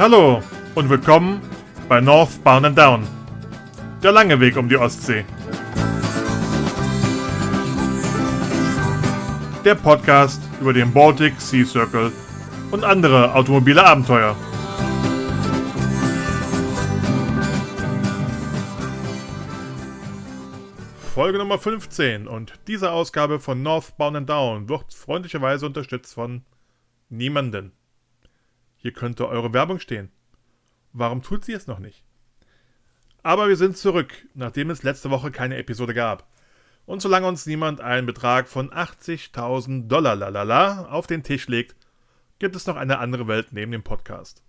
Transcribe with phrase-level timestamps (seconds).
[0.00, 0.42] Hallo
[0.76, 1.42] und willkommen
[1.86, 3.06] bei Northbound and Down.
[4.02, 5.26] Der lange Weg um die Ostsee.
[9.62, 12.12] Der Podcast über den Baltic Sea Circle
[12.70, 14.34] und andere automobile Abenteuer.
[21.14, 26.40] Folge Nummer 15 und diese Ausgabe von Northbound and Down wird freundlicherweise unterstützt von
[27.10, 27.72] niemanden.
[28.82, 30.10] Hier könnte eure Werbung stehen.
[30.94, 32.02] Warum tut sie es noch nicht?
[33.22, 36.26] Aber wir sind zurück, nachdem es letzte Woche keine Episode gab.
[36.86, 41.76] Und solange uns niemand einen Betrag von 80.000 Dollar lalala auf den Tisch legt,
[42.38, 44.42] gibt es noch eine andere Welt neben dem Podcast.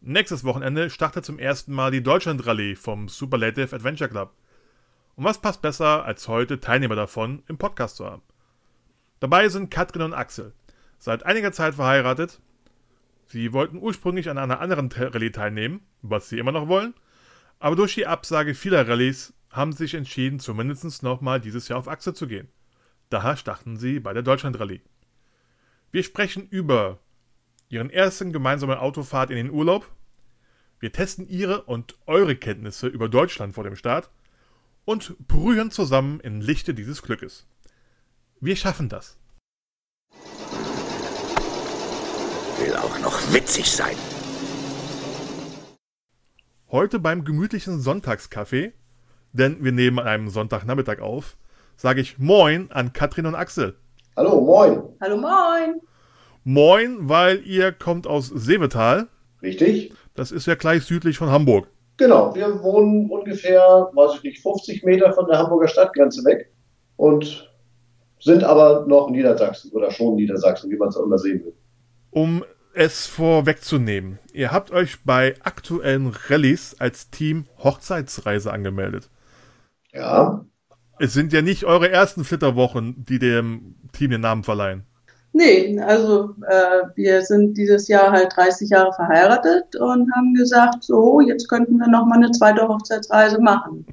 [0.00, 4.32] Nächstes Wochenende startet zum ersten Mal die Deutschland Rallye vom Superlative Adventure Club.
[5.16, 8.22] Und was passt besser, als heute Teilnehmer davon im Podcast zu haben?
[9.20, 10.54] Dabei sind Katrin und Axel.
[10.98, 12.40] Seit einiger Zeit verheiratet,
[13.34, 16.94] Sie wollten ursprünglich an einer anderen Rallye teilnehmen, was sie immer noch wollen,
[17.58, 21.88] aber durch die Absage vieler Rallyes haben sie sich entschieden, zumindest nochmal dieses Jahr auf
[21.88, 22.46] Achse zu gehen.
[23.10, 24.82] Daher starten sie bei der Deutschland Rallye.
[25.90, 27.00] Wir sprechen über
[27.68, 29.90] ihren ersten gemeinsamen Autofahrt in den Urlaub.
[30.78, 34.10] Wir testen ihre und eure Kenntnisse über Deutschland vor dem Start
[34.84, 37.48] und brühen zusammen im Lichte dieses Glückes.
[38.40, 39.18] Wir schaffen das.
[42.64, 43.94] Will auch noch witzig sein.
[46.70, 48.72] Heute beim gemütlichen Sonntagskaffee,
[49.32, 51.36] denn wir nehmen an einem Sonntagnachmittag auf,
[51.76, 53.74] sage ich Moin an Katrin und Axel.
[54.16, 54.82] Hallo, moin.
[55.02, 55.80] Hallo, moin.
[56.44, 59.08] Moin, weil ihr kommt aus Seevetal.
[59.42, 59.92] Richtig?
[60.14, 61.68] Das ist ja gleich südlich von Hamburg.
[61.98, 63.60] Genau, wir wohnen ungefähr,
[63.92, 66.50] weiß ich nicht, 50 Meter von der Hamburger Stadtgrenze weg
[66.96, 67.50] und
[68.20, 71.54] sind aber noch Niedersachsen oder schon Niedersachsen, wie man es auch immer sehen will.
[72.10, 79.10] Um es vorwegzunehmen, ihr habt euch bei aktuellen Rallyes als Team Hochzeitsreise angemeldet.
[79.92, 80.44] Ja.
[80.98, 84.84] Es sind ja nicht eure ersten Flitterwochen, die dem Team den Namen verleihen.
[85.32, 91.20] Nee, also äh, wir sind dieses Jahr halt 30 Jahre verheiratet und haben gesagt, so,
[91.20, 93.84] jetzt könnten wir noch mal eine zweite Hochzeitsreise machen.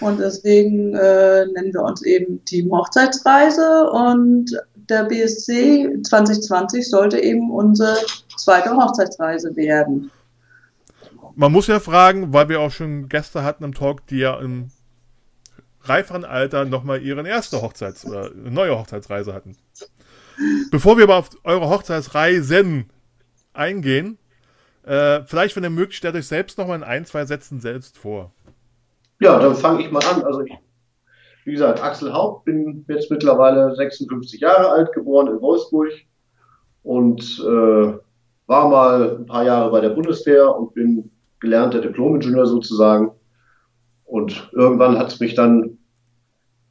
[0.00, 4.50] Und deswegen äh, nennen wir uns eben Team Hochzeitsreise und
[4.88, 7.96] der BSC 2020 sollte eben unsere
[8.36, 10.10] zweite Hochzeitsreise werden.
[11.34, 14.70] Man muss ja fragen, weil wir auch schon Gäste hatten im Talk, die ja im
[15.82, 19.56] reiferen Alter nochmal ihre erste Hochzeits- oder neue Hochzeitsreise hatten.
[20.70, 22.90] Bevor wir aber auf eure Hochzeitsreisen
[23.52, 24.18] eingehen,
[24.84, 28.32] äh, vielleicht, wenn ihr mögt, stellt euch selbst nochmal in ein, zwei Sätzen selbst vor.
[29.20, 30.22] Ja, dann fange ich mal an.
[30.22, 30.52] Also ich
[31.48, 35.90] wie gesagt, Axel Haupt, bin jetzt mittlerweile 56 Jahre alt, geboren in Wolfsburg
[36.82, 37.98] und äh,
[38.46, 41.10] war mal ein paar Jahre bei der Bundeswehr und bin
[41.40, 43.12] gelernter Diplomingenieur sozusagen.
[44.04, 45.78] Und irgendwann hat es mich dann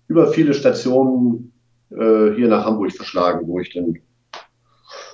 [0.09, 1.53] über viele Stationen
[1.89, 3.97] äh, hier nach Hamburg verschlagen, wo ich dann,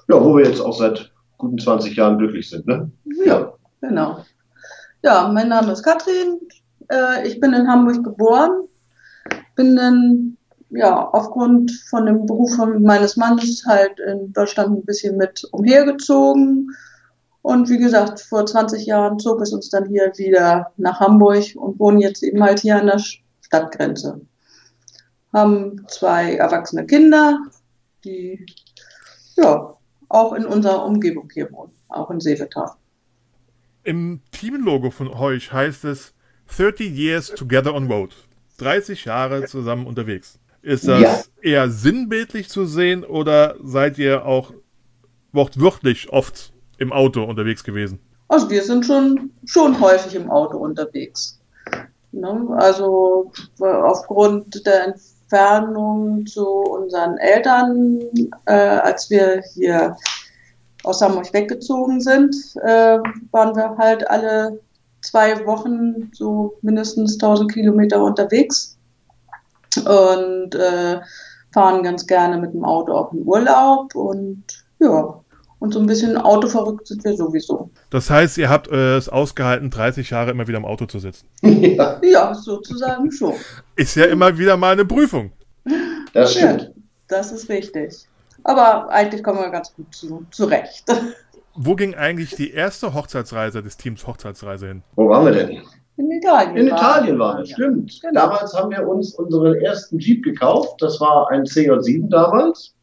[0.09, 2.67] ja, wo wir jetzt auch seit guten 20 Jahren glücklich sind.
[2.67, 2.91] Ne?
[3.25, 4.25] Ja, genau.
[5.03, 6.41] Ja, mein Name ist Katrin.
[6.89, 8.67] Äh, ich bin in Hamburg geboren,
[9.55, 10.37] bin dann
[10.69, 16.69] ja aufgrund von dem Beruf meines Mannes halt in Deutschland ein bisschen mit umhergezogen.
[17.41, 21.79] Und wie gesagt, vor 20 Jahren zog es uns dann hier wieder nach Hamburg und
[21.79, 22.99] wohnen jetzt eben halt hier an der
[23.41, 24.21] Stadtgrenze.
[25.33, 27.39] Haben zwei erwachsene Kinder,
[28.05, 28.45] die
[29.35, 29.75] ja
[30.09, 32.71] auch in unserer Umgebung hier wohnen, auch in Seevetal.
[33.83, 36.13] Im Teamlogo von euch heißt es
[36.55, 38.15] 30 Years Together on Road.
[38.57, 40.39] 30 Jahre zusammen unterwegs.
[40.61, 41.21] Ist das ja.
[41.41, 44.53] eher sinnbildlich zu sehen oder seid ihr auch
[45.33, 47.99] wortwörtlich oft im Auto unterwegs gewesen?
[48.29, 51.39] Also wir sind schon, schon häufig im Auto unterwegs.
[52.11, 52.47] Ne?
[52.57, 57.99] Also aufgrund der Entfernung zu unseren Eltern,
[58.45, 59.97] äh, als wir hier
[60.83, 62.99] aus Hamburg weggezogen sind, äh,
[63.31, 64.59] waren wir halt alle
[65.03, 68.77] zwei Wochen so mindestens 1000 Kilometer unterwegs
[69.77, 70.99] und äh,
[71.53, 74.43] fahren ganz gerne mit dem Auto auch in Urlaub und
[74.79, 75.19] ja,
[75.59, 77.69] und so ein bisschen autoverrückt sind wir sowieso.
[77.89, 81.27] Das heißt, ihr habt äh, es ausgehalten, 30 Jahre immer wieder im Auto zu sitzen.
[81.41, 83.35] Ja, ja sozusagen schon.
[83.75, 85.31] Ist ja immer wieder mal eine Prüfung.
[86.13, 86.63] Das stimmt.
[86.63, 86.69] Ja,
[87.07, 87.95] das ist richtig.
[88.43, 90.83] Aber eigentlich kommen wir ganz gut zu, zurecht.
[91.55, 94.83] Wo ging eigentlich die erste Hochzeitsreise des Teams Hochzeitsreise hin?
[94.95, 95.61] Wo waren wir denn?
[95.97, 96.57] In Italien.
[96.57, 98.01] In Italien waren wir, stimmt.
[98.01, 98.21] Genau.
[98.21, 100.81] Damals haben wir uns unseren ersten Jeep gekauft.
[100.81, 102.73] Das war ein CJ7 damals.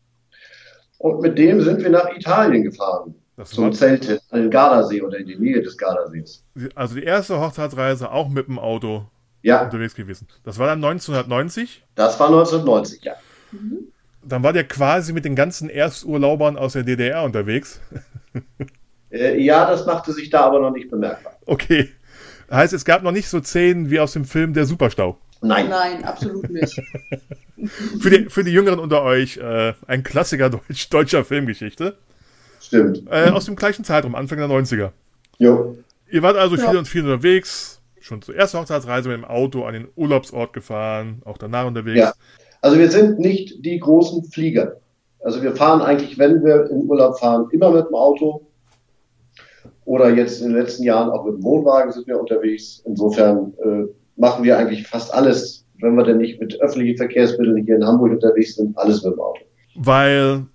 [0.99, 3.15] Und mit dem sind wir nach Italien gefahren.
[3.37, 6.45] Das zum war, Zelten an den Gardasee oder in die Nähe des Gardasees.
[6.75, 9.07] also die erste Hochzeitsreise auch mit dem Auto
[9.43, 10.29] Ja, unterwegs gewesen.
[10.45, 11.83] Das war dann 1990.
[11.95, 13.15] das war 1990, ja.
[14.23, 17.81] Dann war der quasi mit den ganzen Ersturlaubern aus der DDR unterwegs.
[19.13, 21.33] Äh, ja, das machte sich da aber noch nicht bemerkbar.
[21.45, 21.89] Okay.
[22.49, 25.19] Heißt, es gab noch nicht so Szenen wie aus dem Film Der Superstau.
[25.41, 25.69] Nein.
[25.69, 26.81] Nein, absolut nicht.
[28.01, 31.97] Für die, für die Jüngeren unter euch äh, ein Klassiker deutsch, deutscher Filmgeschichte.
[32.61, 33.03] Stimmt.
[33.11, 34.93] Äh, aus dem gleichen Zeitraum, Anfang der 90er.
[35.39, 35.77] Jo.
[36.09, 36.69] Ihr wart also Ja.
[36.71, 37.81] viel und viel unterwegs.
[38.01, 41.99] Schon zur ersten Hochzeitsreise mit dem Auto an den Urlaubsort gefahren, auch danach unterwegs.
[41.99, 42.15] Ja.
[42.63, 44.77] Also wir sind nicht die großen Flieger.
[45.23, 48.47] Also wir fahren eigentlich, wenn wir in Urlaub fahren, immer mit dem Auto.
[49.85, 52.83] Oder jetzt in den letzten Jahren auch mit dem Wohnwagen sind wir unterwegs.
[52.87, 53.87] Insofern äh,
[54.17, 58.13] machen wir eigentlich fast alles, wenn wir denn nicht mit öffentlichen Verkehrsmitteln hier in Hamburg
[58.13, 59.41] unterwegs sind, alles mit dem Auto.
[59.77, 60.47] Weil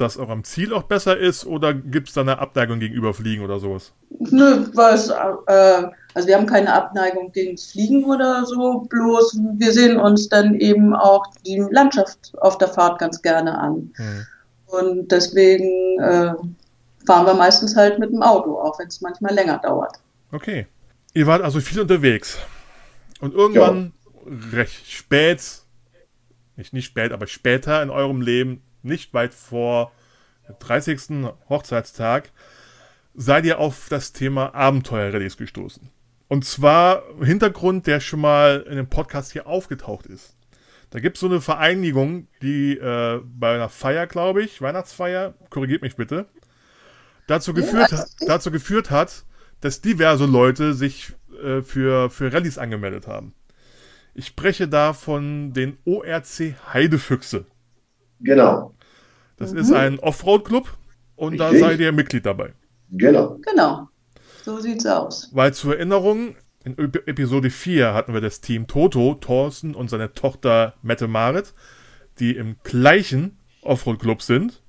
[0.00, 3.58] das eurem Ziel auch besser ist oder gibt es da eine Abneigung gegenüber Fliegen oder
[3.58, 3.92] sowas?
[4.18, 5.82] Nö, weil es, äh,
[6.14, 10.94] also wir haben keine Abneigung gegen Fliegen oder so, bloß wir sehen uns dann eben
[10.94, 13.92] auch die Landschaft auf der Fahrt ganz gerne an.
[13.96, 14.26] Hm.
[14.66, 16.34] Und deswegen äh,
[17.06, 19.98] fahren wir meistens halt mit dem Auto, auch wenn es manchmal länger dauert.
[20.30, 20.66] Okay.
[21.14, 22.38] Ihr wart also viel unterwegs.
[23.20, 23.92] Und irgendwann
[24.52, 25.40] recht spät,
[26.56, 29.92] nicht, nicht spät, aber später in eurem Leben, nicht weit vor
[30.48, 31.26] dem 30.
[31.48, 32.32] Hochzeitstag,
[33.14, 35.90] seid ihr auf das Thema Abenteuerrallyes gestoßen.
[36.28, 40.36] Und zwar Hintergrund, der schon mal in dem Podcast hier aufgetaucht ist.
[40.90, 45.82] Da gibt es so eine Vereinigung, die äh, bei einer Feier, glaube ich, Weihnachtsfeier, korrigiert
[45.82, 46.26] mich bitte,
[47.26, 49.24] dazu geführt, hat, dazu geführt hat,
[49.60, 51.12] dass diverse Leute sich
[51.42, 53.34] äh, für, für Rallyes angemeldet haben.
[54.14, 57.46] Ich spreche da von den ORC Heidefüchse.
[58.20, 58.74] Genau,
[59.38, 60.68] Das ist ein Offroad-Club
[61.16, 61.60] und da Richtig.
[61.68, 62.52] seid ihr Mitglied dabei.
[62.90, 63.38] genau.
[63.48, 63.88] Genau,
[64.42, 65.30] so sieht's aus.
[65.32, 70.12] Weil zur Erinnerung, in Ep- Episode 4 hatten wir das Team Toto, Thorsten und seine
[70.12, 71.54] Tochter Mette Marit,
[72.18, 74.62] die im gleichen Offroad-Club sind.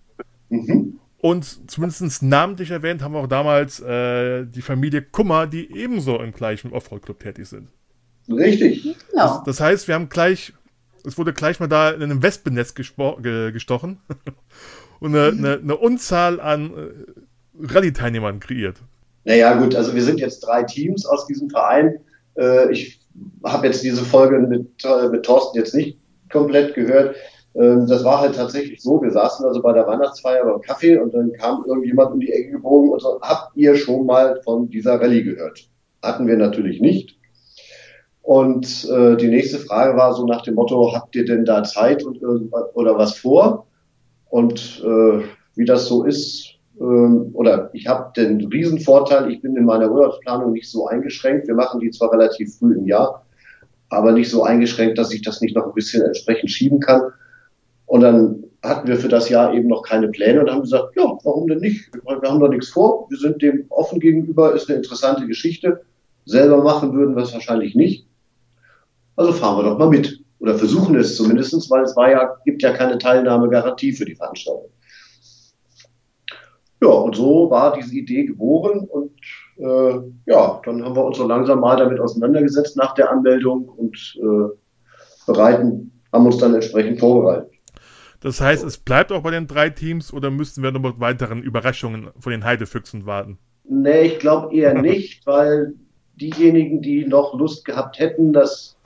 [0.50, 1.00] Mhm.
[1.22, 6.32] Und zumindest namentlich erwähnt haben wir auch damals äh, die Familie Kummer, die ebenso im
[6.32, 7.70] gleichen Offroad-Club tätig sind.
[8.30, 8.96] Richtig.
[9.12, 9.42] Genau.
[9.46, 10.54] Das heißt, wir haben gleich,
[11.06, 14.00] es wurde gleich mal da in einem Wespennetz gespo- ge gestochen
[15.00, 18.78] und eine, eine, eine Unzahl an äh, Rallye-Teilnehmern kreiert.
[19.26, 22.00] Naja, gut, also wir sind jetzt drei Teams aus diesem Verein.
[22.38, 23.00] Äh, ich
[23.44, 26.00] habe jetzt diese Folge mit, äh, mit Thorsten jetzt nicht
[26.32, 27.16] komplett gehört.
[27.56, 31.14] Ähm, das war halt tatsächlich so, wir saßen also bei der Weihnachtsfeier beim Kaffee und
[31.14, 35.02] dann kam irgendjemand um die Ecke gebogen und so, habt ihr schon mal von dieser
[35.02, 35.68] Rallye gehört?
[36.02, 37.19] Hatten wir natürlich nicht.
[38.30, 42.04] Und äh, die nächste Frage war so nach dem Motto, habt ihr denn da Zeit
[42.04, 42.22] und
[42.76, 43.66] oder was vor?
[44.30, 45.24] Und äh,
[45.56, 46.46] wie das so ist,
[46.80, 51.48] ähm, oder ich habe den Riesenvorteil, ich bin in meiner Urlaubsplanung nicht so eingeschränkt.
[51.48, 53.26] Wir machen die zwar relativ früh im Jahr,
[53.90, 57.02] aber nicht so eingeschränkt, dass ich das nicht noch ein bisschen entsprechend schieben kann.
[57.88, 61.18] Und dann hatten wir für das Jahr eben noch keine Pläne und haben gesagt, ja,
[61.24, 61.90] warum denn nicht?
[62.06, 65.82] Wir haben doch nichts vor, wir sind dem offen gegenüber, ist eine interessante Geschichte.
[66.26, 68.06] Selber machen würden wir es wahrscheinlich nicht.
[69.20, 70.24] Also fahren wir doch mal mit.
[70.40, 74.72] Oder versuchen es zumindestens, weil es war ja, gibt ja keine Teilnahmegarantie für die Veranstaltung.
[76.82, 79.12] Ja, und so war diese Idee geboren und
[79.58, 84.18] äh, ja, dann haben wir uns so langsam mal damit auseinandergesetzt nach der Anmeldung und
[84.22, 87.52] äh, bereiten, haben uns dann entsprechend vorbereitet.
[88.22, 91.44] Das heißt, es bleibt auch bei den drei Teams oder müssten wir noch mit weiteren
[91.44, 93.38] Überraschungen von den Heidefüchsen warten?
[93.66, 95.74] Nee, ich glaube eher nicht, weil
[96.16, 98.79] diejenigen, die noch Lust gehabt hätten, das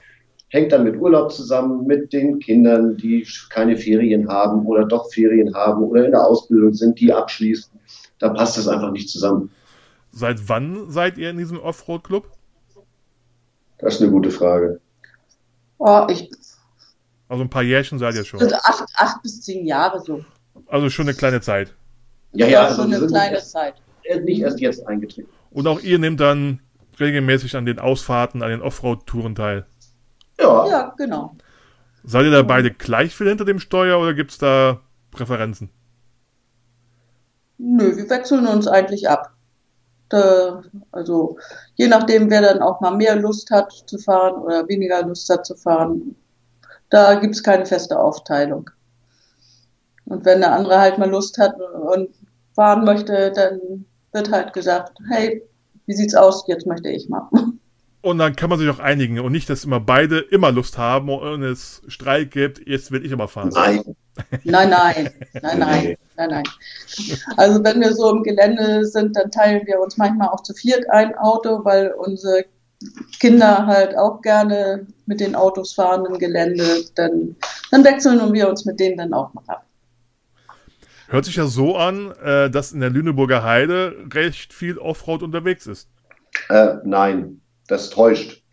[0.54, 5.56] hängt dann mit Urlaub zusammen, mit den Kindern, die keine Ferien haben oder doch Ferien
[5.56, 7.74] haben oder in der Ausbildung sind, die abschließen.
[8.20, 9.50] Da passt das einfach nicht zusammen.
[10.12, 12.30] Seit wann seid ihr in diesem Offroad-Club?
[13.80, 14.80] Das ist eine gute Frage.
[15.80, 16.30] Oh, ich,
[17.30, 18.40] Also ein paar Jährchen seid ihr schon.
[18.40, 20.24] also acht, acht bis zehn Jahre so.
[20.68, 21.74] Also schon eine kleine Zeit.
[22.32, 23.74] Ja, Ja, also schon eine kleine nicht Zeit.
[24.04, 25.30] erst, nicht erst jetzt eingetreten.
[25.50, 26.60] Und auch ihr nehmt dann
[27.00, 29.66] regelmäßig an den Ausfahrten, an den Offroad-Touren teil.
[30.40, 31.36] Ja, Ja, genau.
[32.04, 35.70] Seid ihr da beide gleich viel hinter dem Steuer oder gibt es da Präferenzen?
[37.58, 39.32] Nö, wir wechseln uns eigentlich ab.
[40.10, 40.62] Da,
[40.92, 41.38] also
[41.76, 45.46] je nachdem, wer dann auch mal mehr Lust hat zu fahren oder weniger Lust hat
[45.46, 46.16] zu fahren,
[46.90, 48.70] da gibt es keine feste Aufteilung.
[50.06, 52.10] Und wenn der andere halt mal Lust hat und
[52.54, 55.42] fahren möchte, dann wird halt gesagt, hey,
[55.86, 56.46] wie sieht's aus?
[56.48, 57.28] Jetzt möchte ich mal.
[58.04, 61.08] Und dann kann man sich auch einigen und nicht, dass immer beide immer Lust haben
[61.08, 63.50] und es Streit gibt, jetzt will ich aber fahren.
[63.54, 63.96] nein,
[64.44, 65.10] Nein, nein,
[65.42, 66.44] nein, nein, nein, nein.
[67.38, 70.84] Also wenn wir so im Gelände sind, dann teilen wir uns manchmal auch zu viert
[70.90, 72.44] ein Auto, weil unsere
[73.22, 76.84] Kinder halt auch gerne mit den Autos fahren im Gelände.
[76.96, 77.38] Dann,
[77.72, 79.66] dann wechseln wir uns mit denen dann auch mal ab.
[81.08, 85.68] Hört sich ja so an, äh, dass in der Lüneburger Heide recht viel Offroad unterwegs
[85.68, 85.88] ist.
[86.50, 88.44] Äh, nein, das täuscht.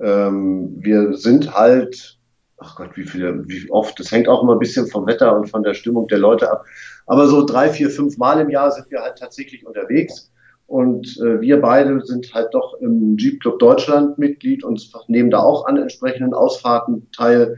[0.00, 2.18] Ähm, wir sind halt,
[2.58, 5.48] ach Gott, wie viele, wie oft, das hängt auch immer ein bisschen vom Wetter und
[5.50, 6.64] von der Stimmung der Leute ab.
[7.06, 10.30] Aber so drei, vier, fünf Mal im Jahr sind wir halt tatsächlich unterwegs.
[10.66, 15.38] Und äh, wir beide sind halt doch im Jeep Club Deutschland Mitglied und nehmen da
[15.38, 17.56] auch an entsprechenden Ausfahrten teil.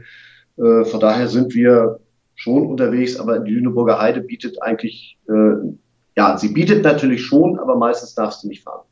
[0.57, 1.99] Äh, von daher sind wir
[2.35, 5.73] schon unterwegs, aber die Lüneburger Heide bietet eigentlich, äh,
[6.15, 8.85] ja, sie bietet natürlich schon, aber meistens darfst du nicht fahren.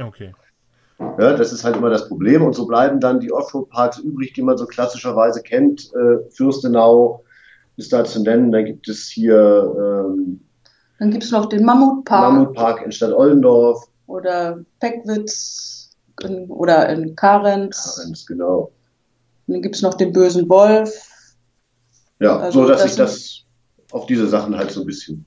[0.00, 0.32] Okay.
[1.18, 2.42] Ja, das ist halt immer das Problem.
[2.42, 5.90] Und so bleiben dann die Offroad-Parks übrig, die man so klassischerweise kennt.
[5.94, 7.24] Äh, Fürstenau
[7.76, 8.52] ist da zu nennen.
[8.52, 9.36] Dann gibt es hier.
[9.36, 10.40] Ähm,
[10.98, 12.32] dann gibt es noch den Mammutpark.
[12.32, 13.88] Mammutpark in Stadt Ollendorf.
[14.06, 15.90] Oder Peckwitz
[16.22, 17.96] in, oder in Karenz.
[17.96, 18.72] Karenz, genau.
[19.46, 20.92] Und dann gibt es noch den bösen Wolf.
[22.20, 23.42] Ja, also so dass das sich das
[23.90, 25.26] auf diese Sachen halt so ein bisschen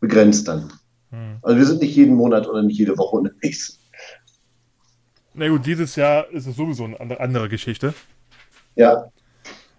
[0.00, 0.70] begrenzt dann.
[1.10, 1.38] Hm.
[1.42, 3.79] Also wir sind nicht jeden Monat oder nicht jede Woche unterwegs.
[5.34, 7.94] Na gut, dieses Jahr ist es sowieso eine andere Geschichte.
[8.74, 9.10] Ja.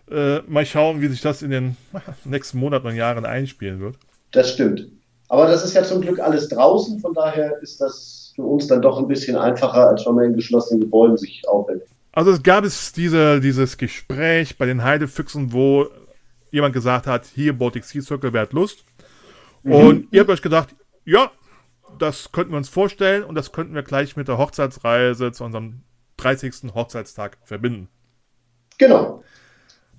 [0.10, 1.77] Äh, mal schauen, wie sich das in den
[2.25, 3.96] nächsten Monaten und Jahren einspielen wird.
[4.31, 4.88] Das stimmt.
[5.29, 8.81] Aber das ist ja zum Glück alles draußen, von daher ist das für uns dann
[8.81, 11.84] doch ein bisschen einfacher, als wenn man in geschlossenen Gebäuden sich aufhält.
[12.12, 15.88] Also es gab es diese, dieses Gespräch bei den Heidefüchsen, wo
[16.51, 18.84] jemand gesagt hat, hier Baltic Sea Circle, wer hat Lust?
[19.63, 19.74] Mhm.
[19.74, 21.31] Und ihr habt euch gedacht, ja,
[21.98, 25.83] das könnten wir uns vorstellen und das könnten wir gleich mit der Hochzeitsreise zu unserem
[26.17, 26.74] 30.
[26.74, 27.89] Hochzeitstag verbinden.
[28.77, 29.24] Genau.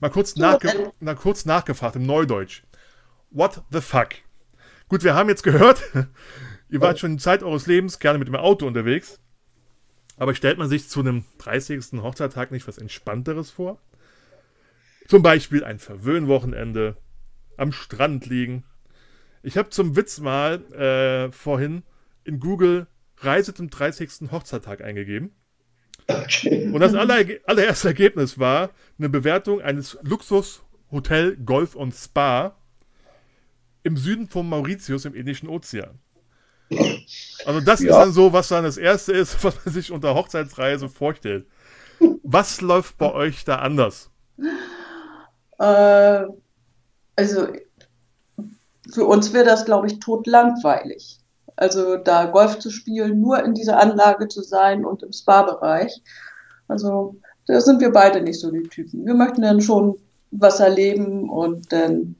[0.01, 2.65] Mal kurz, nachge mal kurz nachgefragt im Neudeutsch.
[3.31, 4.09] What the fuck?
[4.89, 5.83] Gut, wir haben jetzt gehört,
[6.69, 9.21] ihr wart schon in Zeit eures Lebens gerne mit dem Auto unterwegs.
[10.17, 12.03] Aber stellt man sich zu einem 30.
[12.03, 13.81] Hochzeitstag nicht was Entspannteres vor?
[15.09, 16.97] Zum Beispiel ein Verwöhnwochenende,
[17.57, 18.65] am Strand liegen,
[19.43, 21.83] ich habe zum Witz mal äh, vorhin
[22.25, 22.87] in Google
[23.19, 24.31] Reise zum 30.
[24.31, 25.33] Hochzeittag eingegeben.
[26.09, 26.71] Okay.
[26.73, 32.57] Und das aller, allererste Ergebnis war eine Bewertung eines Luxus-Hotel Golf und Spa
[33.85, 35.99] im Süden von Mauritius im Indischen Ozean.
[37.45, 37.91] Also das ja.
[37.91, 41.47] ist dann so, was dann das Erste ist, was man sich unter Hochzeitsreise vorstellt.
[42.23, 44.11] Was läuft bei euch da anders?
[45.59, 46.25] Äh,
[47.17, 47.49] also
[48.91, 51.19] für uns wäre das, glaube ich, totlangweilig.
[51.57, 56.03] Also da Golf zu spielen, nur in dieser Anlage zu sein und im Spa-Bereich.
[56.67, 59.07] Also da sind wir beide nicht so die Typen.
[59.07, 59.97] Wir möchten dann schon
[60.31, 62.17] was erleben und dann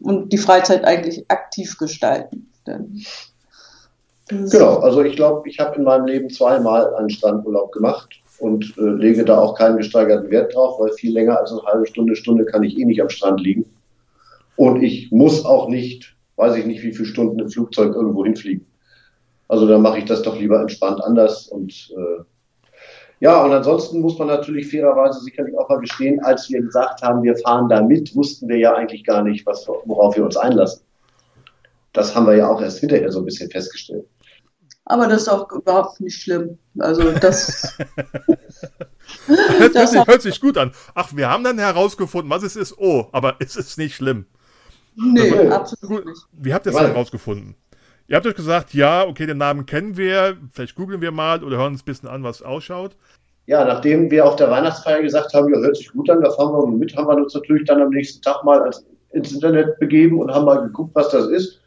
[0.00, 2.50] und die Freizeit eigentlich aktiv gestalten.
[4.28, 8.82] genau, also ich glaube, ich habe in meinem Leben zweimal einen Strandurlaub gemacht und äh,
[8.82, 12.44] lege da auch keinen gesteigerten Wert drauf, weil viel länger als eine halbe Stunde, Stunde
[12.44, 13.64] kann ich eh nicht am Strand liegen.
[14.56, 18.66] Und ich muss auch nicht, weiß ich nicht, wie viele Stunden im Flugzeug irgendwo hinfliegen.
[19.48, 21.48] Also dann mache ich das doch lieber entspannt anders.
[21.48, 22.22] Und äh,
[23.20, 27.22] ja, und ansonsten muss man natürlich fairerweise sicherlich auch mal gestehen, als wir gesagt haben,
[27.22, 30.82] wir fahren da mit, wussten wir ja eigentlich gar nicht, was, worauf wir uns einlassen.
[31.92, 34.04] Das haben wir ja auch erst hinterher so ein bisschen festgestellt.
[34.86, 36.58] Aber das ist auch überhaupt nicht schlimm.
[36.78, 37.22] Also das.
[37.56, 37.78] das,
[39.58, 40.72] hört, sich, hört sich gut an.
[40.94, 42.76] Ach, wir haben dann herausgefunden, was es ist.
[42.76, 44.26] Oh, aber es ist nicht schlimm.
[44.96, 46.20] Nee, also, absolut nicht.
[46.32, 47.54] Wie habt ihr das dann herausgefunden?
[48.06, 51.56] Ihr habt euch gesagt, ja, okay, den Namen kennen wir, vielleicht googeln wir mal oder
[51.56, 52.96] hören uns ein bisschen an, was ausschaut.
[53.46, 56.52] Ja, nachdem wir auf der Weihnachtsfeier gesagt haben, ja, hört sich gut an, da fahren
[56.52, 58.70] wir mit, haben wir uns natürlich dann am nächsten Tag mal
[59.12, 61.60] ins Internet begeben und haben mal geguckt, was das ist.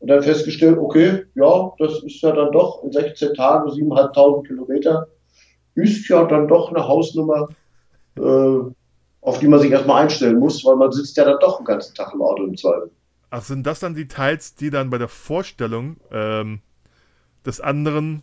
[0.00, 5.08] Und dann festgestellt, okay, ja, das ist ja dann doch in 16 Tagen 7.500 Kilometer.
[5.74, 7.48] Ist ja dann doch eine Hausnummer.
[8.16, 8.72] Äh,
[9.28, 11.94] auf die man sich erstmal einstellen muss, weil man sitzt ja dann doch den ganzen
[11.94, 12.90] Tag im Auto im Zweifel.
[13.28, 16.60] Ach, sind das dann die Teils, die dann bei der Vorstellung ähm,
[17.44, 18.22] des anderen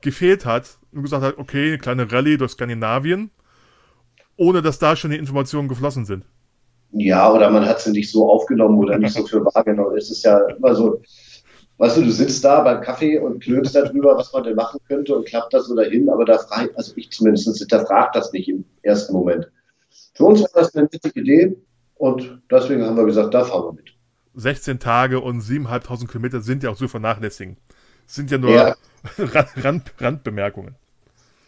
[0.00, 3.30] gefehlt hat und gesagt hat, okay, eine kleine Rallye durch Skandinavien,
[4.38, 6.24] ohne dass da schon die Informationen geflossen sind?
[6.92, 9.94] Ja, oder man hat sie nicht so aufgenommen oder nicht so für wahrgenommen.
[9.98, 11.02] Es ist ja immer so,
[11.76, 15.14] weißt du, du sitzt da beim Kaffee und klönst darüber, was man denn machen könnte
[15.14, 18.48] und klappt das so dahin, aber da fragt, also ich zumindest, da fragt das nicht
[18.48, 19.50] im ersten Moment.
[20.18, 21.56] Für uns war das eine nette Idee
[21.94, 23.94] und deswegen haben wir gesagt, da fahren wir mit.
[24.34, 27.56] 16 Tage und 7.500 Kilometer sind ja auch zu vernachlässigen.
[28.04, 28.74] Das sind ja nur ja.
[29.18, 30.74] Rand, Randbemerkungen.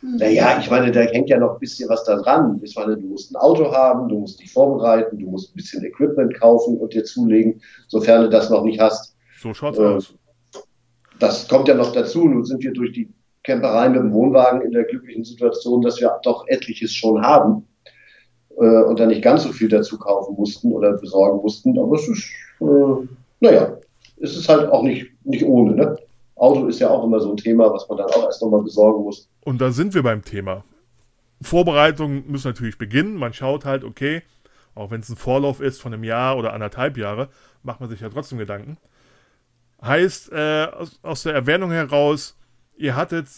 [0.02, 2.60] Naja, ich meine, da hängt ja noch ein bisschen was da dran.
[2.62, 5.84] Ich meine, du musst ein Auto haben, du musst dich vorbereiten, du musst ein bisschen
[5.84, 9.16] Equipment kaufen und dir zulegen, sofern du das noch nicht hast.
[9.40, 10.14] So schaut's Äh, aus.
[11.18, 12.28] Das kommt ja noch dazu.
[12.28, 13.12] Nun sind wir durch die
[13.42, 17.66] Camperei mit dem Wohnwagen in der glücklichen Situation, dass wir doch etliches schon haben
[18.60, 21.78] äh, und da nicht ganz so viel dazu kaufen mussten oder besorgen mussten.
[21.78, 23.08] Aber es ist, äh,
[23.40, 23.76] naja,
[24.20, 25.74] es ist halt auch nicht, nicht ohne.
[25.74, 25.96] Ne?
[26.36, 29.02] Auto ist ja auch immer so ein Thema, was man dann auch erst nochmal besorgen
[29.02, 29.28] muss.
[29.44, 30.62] Und da sind wir beim Thema.
[31.42, 33.16] Vorbereitungen müssen natürlich beginnen.
[33.16, 34.22] Man schaut halt, okay,
[34.74, 37.28] auch wenn es ein Vorlauf ist von einem Jahr oder anderthalb Jahre,
[37.62, 38.76] macht man sich ja trotzdem Gedanken.
[39.82, 42.36] Heißt, äh, aus, aus der Erwähnung heraus,
[42.76, 43.28] ihr hattet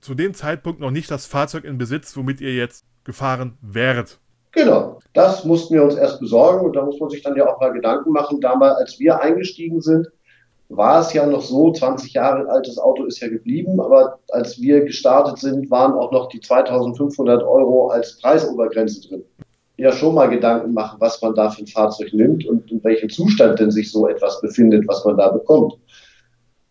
[0.00, 4.18] zu dem Zeitpunkt noch nicht das Fahrzeug in Besitz, womit ihr jetzt gefahren wäret.
[4.52, 7.60] Genau, das mussten wir uns erst besorgen und da muss man sich dann ja auch
[7.60, 8.40] mal Gedanken machen.
[8.40, 10.06] Damals, als wir eingestiegen sind,
[10.68, 14.84] war es ja noch so, 20 Jahre altes Auto ist ja geblieben, aber als wir
[14.84, 19.24] gestartet sind, waren auch noch die 2500 Euro als Preisobergrenze drin.
[19.76, 23.08] Ja, schon mal Gedanken machen, was man da für ein Fahrzeug nimmt und in welchem
[23.08, 25.74] Zustand denn sich so etwas befindet, was man da bekommt.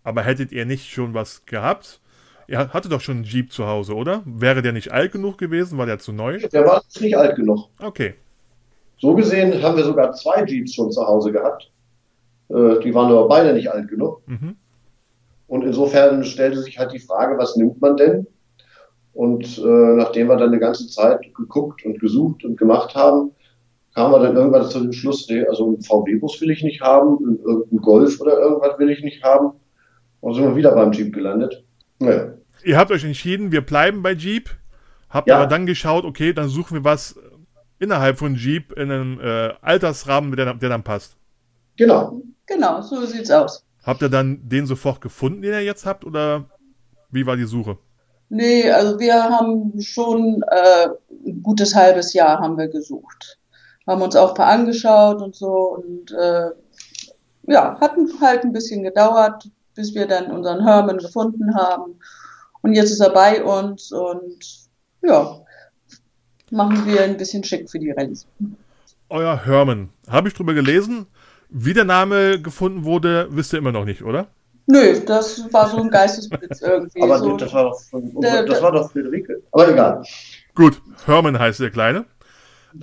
[0.03, 2.01] Aber hättet ihr nicht schon was gehabt?
[2.47, 4.21] Ihr hattet doch schon einen Jeep zu Hause, oder?
[4.25, 5.77] Wäre der nicht alt genug gewesen?
[5.77, 6.39] War der zu neu?
[6.39, 7.67] Der war nicht alt genug.
[7.79, 8.13] Okay.
[8.99, 11.69] So gesehen haben wir sogar zwei Jeeps schon zu Hause gehabt.
[12.49, 14.21] Äh, die waren aber beide nicht alt genug.
[14.27, 14.55] Mhm.
[15.47, 18.27] Und insofern stellte sich halt die Frage, was nimmt man denn?
[19.13, 19.61] Und äh,
[19.95, 23.31] nachdem wir dann eine ganze Zeit geguckt und gesucht und gemacht haben,
[23.93, 27.17] kamen wir dann irgendwann zu dem Schluss, nee, also einen VW-Bus will ich nicht haben,
[27.17, 29.51] einen- irgendeinen Golf oder irgendwas will ich nicht haben.
[30.21, 31.63] Und sind wir wieder beim Jeep gelandet.
[31.99, 34.49] Naja, Ihr habt euch entschieden, wir bleiben bei Jeep.
[35.09, 35.37] Habt Ja.
[35.37, 37.17] aber dann geschaut, okay, dann suchen wir was
[37.79, 41.15] innerhalb von Jeep in einem äh, Altersrahmen, der, der dann passt.
[41.77, 42.21] genau.
[42.49, 43.65] Genau, so sieht's aus.
[43.85, 46.45] Habt ihr dann den sofort gefunden, den ihr jetzt habt, oder
[47.11, 47.77] wie war die Suche?
[48.29, 50.87] Nee, also wir haben schon äh,
[51.25, 53.37] ein gutes halbes Jahr haben wir gesucht.
[53.85, 56.51] Haben uns auch ein paar angeschaut und so und äh,
[57.51, 61.99] ja, hatten halt ein bisschen gedauert, bis wir dann unseren Herman gefunden haben.
[62.61, 64.43] Und jetzt ist er bei uns und
[65.03, 65.39] ja,
[66.51, 68.27] machen wir ein bisschen schick für die Rallys.
[69.09, 69.89] Euer Herman.
[70.09, 71.05] Habe ich drüber gelesen.
[71.49, 74.27] Wie der Name gefunden wurde, wisst ihr immer noch nicht, oder?
[74.65, 77.01] Nö, das war so ein Geistesblitz irgendwie.
[77.01, 77.37] Aber so.
[77.37, 77.79] das war doch,
[78.45, 79.41] das war doch Friederike.
[79.51, 80.03] Aber egal.
[80.55, 82.05] Gut, Herman heißt der Kleine.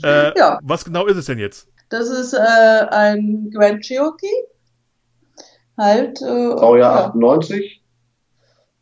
[0.03, 0.59] Äh, Ja.
[0.63, 1.69] Was genau ist es denn jetzt?
[1.91, 4.27] Das ist äh, ein Grand Cherokee.
[5.77, 6.21] Halt.
[6.23, 7.07] Äh, Baujahr ja.
[7.07, 7.83] 98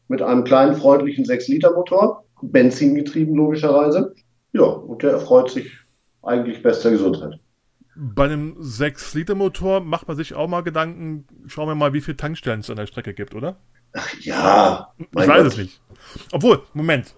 [0.09, 4.15] mit einem kleinen freundlichen 6-Liter-Motor, Benzingetrieben logischerweise.
[4.53, 5.73] Ja, und der erfreut sich
[6.23, 7.39] eigentlich bester Gesundheit.
[7.95, 12.61] Bei einem 6-Liter-Motor macht man sich auch mal Gedanken, schauen wir mal, wie viele Tankstellen
[12.61, 13.57] es an der Strecke gibt, oder?
[14.21, 15.47] Ja, Ich weiß Gott.
[15.47, 15.81] es nicht.
[16.33, 17.15] Obwohl, Moment.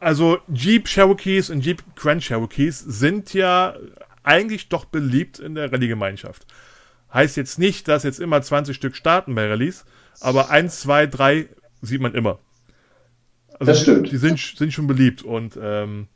[0.00, 3.74] Also Jeep Cherokees und Jeep Grand Cherokees sind ja
[4.22, 6.46] eigentlich doch beliebt in der Rallye-Gemeinschaft.
[7.14, 9.84] Heißt jetzt nicht, dass jetzt immer 20 Stück starten bei Rallyes,
[10.20, 11.48] aber 1, 2, 3
[11.80, 12.40] sieht man immer.
[13.52, 14.06] Also Das stimmt.
[14.06, 16.08] Die, die sind, sind schon beliebt und ähm,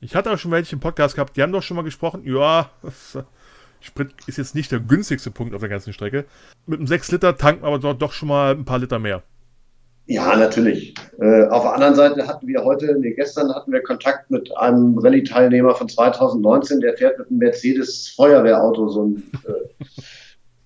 [0.00, 2.70] ich hatte auch schon welche im Podcast gehabt, die haben doch schon mal gesprochen, ja,
[3.80, 6.24] Sprit ist jetzt nicht der günstigste Punkt auf der ganzen Strecke.
[6.66, 9.22] Mit einem 6 Liter tankt man aber dort doch schon mal ein paar Liter mehr.
[10.06, 10.94] Ja, natürlich.
[11.18, 14.98] Äh, auf der anderen Seite hatten wir heute, nee, gestern hatten wir Kontakt mit einem
[14.98, 19.84] Rallye-Teilnehmer von 2019, der fährt mit einem Mercedes-Feuerwehrauto, so ein äh,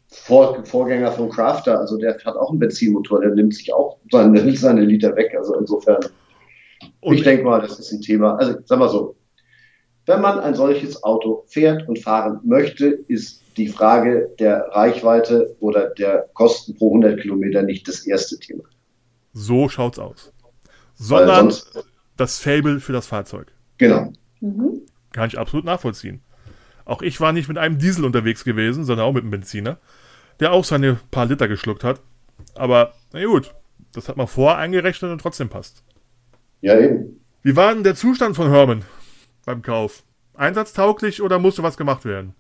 [0.09, 1.79] Vor Vorgänger vom Crafter.
[1.79, 5.33] Also der hat auch einen Benzinmotor, der nimmt sich auch seine, seine Liter weg.
[5.39, 6.01] Also insofern,
[7.01, 8.37] Und ich denke mal, das ist ein Thema.
[8.37, 9.15] Also sag mal so,
[10.07, 15.91] wenn man ein solches Auto fährt und fahren möchte, ist die Frage der Reichweite oder
[15.91, 18.65] der Kosten pro 100 Kilometer nicht das erste Thema.
[19.33, 20.33] So schaut's aus.
[20.95, 21.85] Sondern sonst,
[22.17, 23.53] das Fable für das Fahrzeug.
[23.79, 24.13] genau.
[24.41, 24.83] Mhm.
[25.13, 26.21] Kann ich absolut nachvollziehen.
[26.85, 29.79] Auch ich war nicht mit einem Diesel unterwegs gewesen, sondern auch mit einem Benziner,
[30.39, 32.01] der auch seine paar Liter geschluckt hat.
[32.55, 33.55] Aber na gut,
[33.95, 35.83] das hat man vorher eingerechnet und trotzdem passt.
[36.61, 37.21] Ja, eben.
[37.43, 38.85] Wie war denn der Zustand von Herman
[39.45, 40.03] beim Kauf?
[40.35, 42.35] Einsatztauglich oder musste was gemacht werden?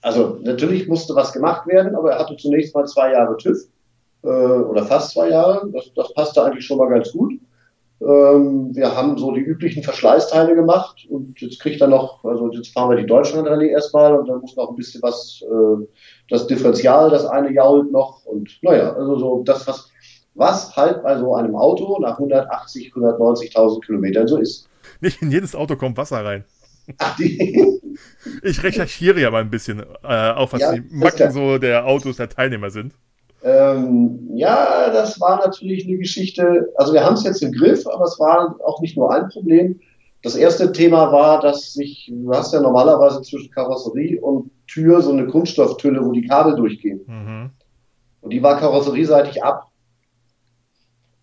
[0.00, 3.58] Also natürlich musste was gemacht werden, aber er hatte zunächst mal zwei Jahre TÜV
[4.22, 5.68] äh, oder fast zwei Jahre.
[5.72, 7.34] Das, das passte eigentlich schon mal ganz gut.
[8.00, 12.72] Ähm, wir haben so die üblichen Verschleißteile gemacht und jetzt kriegt er noch, also jetzt
[12.72, 15.86] fahren wir die Deutschland-Rallye erstmal und dann muss noch ein bisschen was, äh,
[16.30, 19.90] das Differential, das eine jault noch und naja, also so das, was,
[20.34, 24.66] was halt bei so einem Auto nach 180, 190.000 Kilometern so ist.
[25.02, 26.44] Nicht in jedes Auto kommt Wasser rein.
[26.96, 27.80] Ach, die,
[28.42, 32.16] Ich recherchiere ja mal ein bisschen, äh, auch was Ja, die Macken so der Autos
[32.16, 32.94] der Teilnehmer sind.
[33.42, 36.72] Ähm, ja, das war natürlich eine Geschichte.
[36.76, 39.80] Also wir haben es jetzt im Griff, aber es war auch nicht nur ein Problem.
[40.22, 45.12] Das erste Thema war, dass sich, du hast ja normalerweise zwischen Karosserie und Tür so
[45.12, 47.00] eine Kunststofftülle, wo die Kabel durchgehen.
[47.06, 47.50] Mhm.
[48.20, 49.68] Und die war karosserieseitig ab.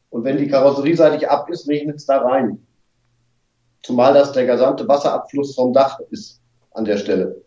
[0.10, 2.65] Und wenn die karosserieseitig ab ist, regnet es da rein.
[3.84, 7.41] Zumal das der gesamte Wasserabfluss vom Dach ist an der Stelle.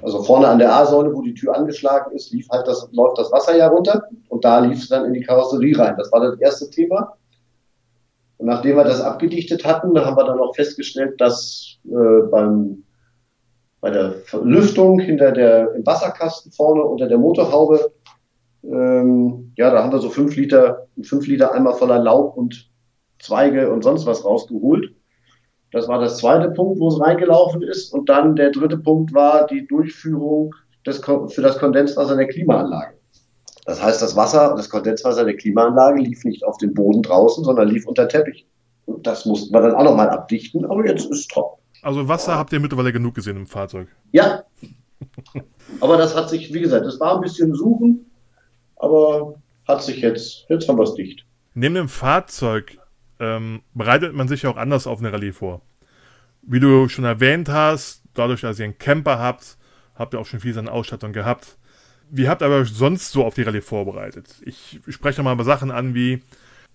[0.00, 3.30] Also vorne an der A-Säule, wo die Tür angeschlagen ist, lief halt das, läuft das
[3.30, 5.94] Wasser ja runter und da lief es dann in die Karosserie rein.
[5.96, 7.16] Das war das erste Thema.
[8.38, 12.82] Und nachdem wir das abgedichtet hatten, haben wir dann auch festgestellt, dass äh, beim,
[13.80, 17.92] bei der Lüftung hinter der, im Wasserkasten vorne unter der Motorhaube,
[18.64, 22.68] ähm, ja, da haben wir so fünf Liter, fünf Liter Eimer voller Laub und
[23.20, 24.92] Zweige und sonst was rausgeholt.
[25.72, 27.92] Das war das zweite Punkt, wo es reingelaufen ist.
[27.92, 30.54] Und dann der dritte Punkt war die Durchführung
[30.86, 32.94] des, für das Kondenswasser der Klimaanlage.
[33.64, 37.68] Das heißt, das Wasser, das Kondenswasser der Klimaanlage lief nicht auf den Boden draußen, sondern
[37.68, 38.46] lief unter Teppich.
[38.86, 41.58] Und das mussten wir dann auch nochmal abdichten, aber jetzt ist es top.
[41.82, 43.88] Also Wasser habt ihr mittlerweile genug gesehen im Fahrzeug.
[44.10, 44.44] Ja.
[45.80, 48.10] aber das hat sich, wie gesagt, es war ein bisschen suchen,
[48.76, 51.24] aber hat sich jetzt, jetzt haben wir es dicht.
[51.54, 52.78] Neben dem Fahrzeug
[53.22, 55.62] ähm, bereitet man sich ja auch anders auf eine Rallye vor.
[56.42, 59.56] Wie du schon erwähnt hast, dadurch, dass ihr einen Camper habt,
[59.94, 61.56] habt ihr auch schon viel seine Ausstattung gehabt.
[62.10, 64.42] Wie habt ihr aber sonst so auf die Rallye vorbereitet?
[64.44, 66.20] Ich spreche mal über Sachen an wie,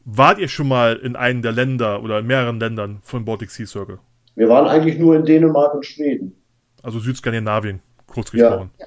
[0.05, 3.67] wart ihr schon mal in einem der Länder oder in mehreren Ländern von Baltic Sea
[3.67, 3.99] Circle?
[4.35, 6.33] Wir waren eigentlich nur in Dänemark und Schweden.
[6.81, 8.71] Also Südskandinavien, kurz gesprochen.
[8.79, 8.85] Ja.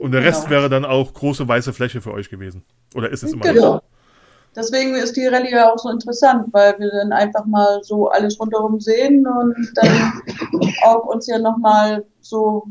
[0.00, 0.50] Und der Rest genau.
[0.50, 2.62] wäre dann auch große weiße Fläche für euch gewesen.
[2.94, 3.74] Oder ist es immer genau.
[3.74, 3.82] noch?
[4.58, 8.40] Deswegen ist die Rallye ja auch so interessant, weil wir dann einfach mal so alles
[8.40, 10.12] rundherum sehen und dann
[10.84, 12.66] auch uns ja nochmal so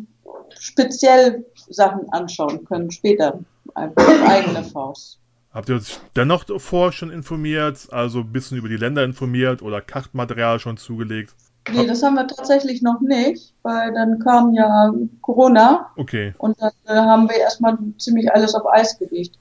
[0.60, 3.40] speziell Sachen anschauen können später.
[3.74, 5.20] Einfach eigene Faust.
[5.54, 9.80] Habt ihr euch dennoch davor schon informiert, also ein bisschen über die Länder informiert oder
[9.80, 11.36] Kartenmaterial schon zugelegt?
[11.72, 15.90] Nee, das haben wir tatsächlich noch nicht, weil dann kam ja Corona.
[15.96, 16.34] Okay.
[16.38, 19.38] Und dann äh, haben wir erstmal ziemlich alles auf Eis gelegt.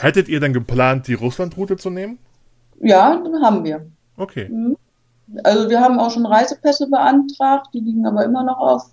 [0.00, 2.18] Hättet ihr dann geplant, die Russlandroute zu nehmen?
[2.80, 3.86] Ja, haben wir.
[4.16, 4.48] Okay.
[4.48, 4.76] Mhm.
[5.42, 8.90] Also wir haben auch schon Reisepässe beantragt, die liegen aber immer noch auf.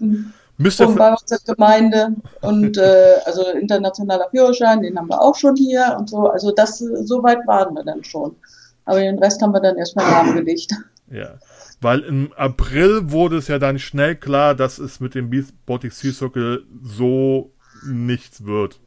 [0.00, 0.32] Hm.
[0.56, 5.96] Müsste bei unserer Gemeinde und äh, also internationaler Führerschein, den haben wir auch schon hier
[5.98, 6.28] und so.
[6.28, 8.36] Also das so weit waren wir dann schon.
[8.84, 10.72] Aber den Rest haben wir dann erstmal lahmgelegt.
[11.10, 11.34] Ja.
[11.80, 15.30] Weil im April wurde es ja dann schnell klar, dass es mit dem
[15.66, 17.50] Baltic Sea Circle so
[17.84, 18.80] nichts wird.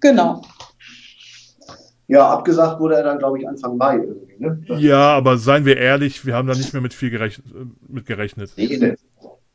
[0.00, 0.42] Genau.
[2.08, 4.36] Ja, abgesagt wurde er dann, glaube ich, Anfang Mai irgendwie.
[4.38, 4.62] Ne?
[4.78, 7.46] Ja, aber seien wir ehrlich, wir haben da nicht mehr mit viel gerechnet,
[7.88, 8.52] mit gerechnet.
[8.56, 8.96] Nee, ne,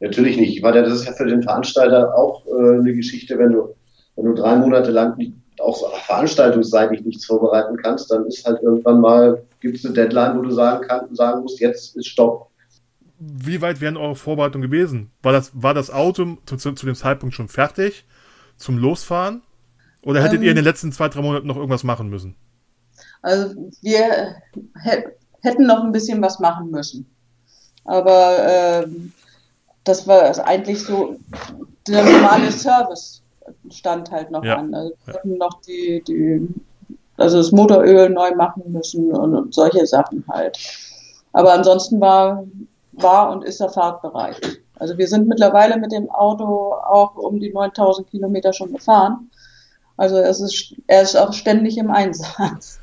[0.01, 0.61] natürlich nicht.
[0.61, 3.73] Weil das ist ja für den Veranstalter auch äh, eine Geschichte, wenn du,
[4.17, 5.15] wenn du drei Monate lang
[5.61, 10.37] auch so veranstaltungsseitig nichts vorbereiten kannst, dann ist halt irgendwann mal, gibt es eine Deadline,
[10.37, 12.49] wo du sagen, kann, sagen musst, jetzt ist Stopp.
[13.19, 15.11] Wie weit wären eure Vorbereitungen gewesen?
[15.21, 18.05] War das, war das Auto zu, zu dem Zeitpunkt schon fertig
[18.57, 19.43] zum Losfahren?
[20.03, 22.35] Oder hättet ähm, ihr in den letzten zwei, drei Monaten noch irgendwas machen müssen?
[23.21, 24.35] Also wir
[25.41, 27.05] hätten noch ein bisschen was machen müssen.
[27.85, 28.87] Aber äh,
[29.83, 31.17] das war also eigentlich so,
[31.87, 33.23] der normale Service
[33.69, 34.57] stand halt noch ja.
[34.57, 34.73] an.
[34.73, 36.47] Also wir hätten noch die, die,
[37.17, 40.57] also das Motoröl neu machen müssen und, und solche Sachen halt.
[41.33, 42.43] Aber ansonsten war,
[42.93, 44.59] war und ist er fahrtbereit.
[44.75, 49.29] Also wir sind mittlerweile mit dem Auto auch um die 9000 Kilometer schon gefahren.
[50.01, 52.79] Also es ist, er ist auch ständig im Einsatz.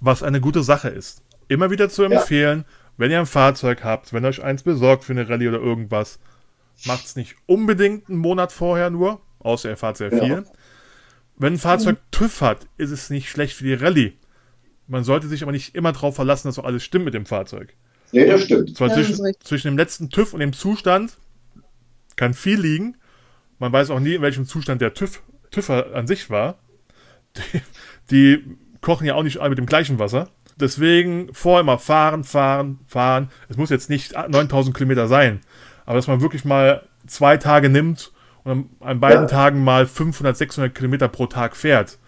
[0.00, 1.20] Was eine gute Sache ist.
[1.48, 2.74] Immer wieder zu empfehlen, ja.
[2.96, 6.18] wenn ihr ein Fahrzeug habt, wenn ihr euch eins besorgt für eine Rallye oder irgendwas,
[6.86, 10.28] macht es nicht unbedingt einen Monat vorher nur, außer ihr fahrt sehr viel.
[10.28, 10.44] Ja.
[11.36, 12.10] Wenn ein Fahrzeug mhm.
[12.10, 14.14] TÜV hat, ist es nicht schlecht für die Rallye.
[14.86, 17.74] Man sollte sich aber nicht immer darauf verlassen, dass auch alles stimmt mit dem Fahrzeug.
[18.12, 18.78] Nee, das stimmt.
[18.78, 21.18] Zwar zwischen, zwischen dem letzten TÜV und dem Zustand
[22.16, 22.96] kann viel liegen.
[23.58, 26.61] Man weiß auch nie, in welchem Zustand der TÜV, TÜV an sich war.
[27.36, 27.60] Die,
[28.10, 30.28] die kochen ja auch nicht alle mit dem gleichen Wasser.
[30.56, 33.30] Deswegen vorher immer fahren, fahren, fahren.
[33.48, 35.40] Es muss jetzt nicht 9000 Kilometer sein,
[35.86, 38.12] aber dass man wirklich mal zwei Tage nimmt
[38.44, 39.28] und an beiden ja.
[39.28, 41.98] Tagen mal 500, 600 Kilometer pro Tag fährt,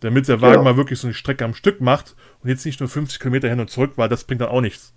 [0.00, 0.62] damit der Wagen ja.
[0.62, 3.60] mal wirklich so eine Strecke am Stück macht und jetzt nicht nur 50 Kilometer hin
[3.60, 4.94] und zurück, weil das bringt dann auch nichts.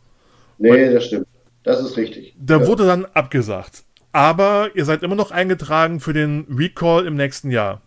[0.57, 1.27] Nee, und das stimmt.
[1.63, 2.35] Das ist richtig.
[2.39, 2.67] Da ja.
[2.67, 3.83] wurde dann abgesagt.
[4.11, 7.81] Aber ihr seid immer noch eingetragen für den Recall im nächsten Jahr.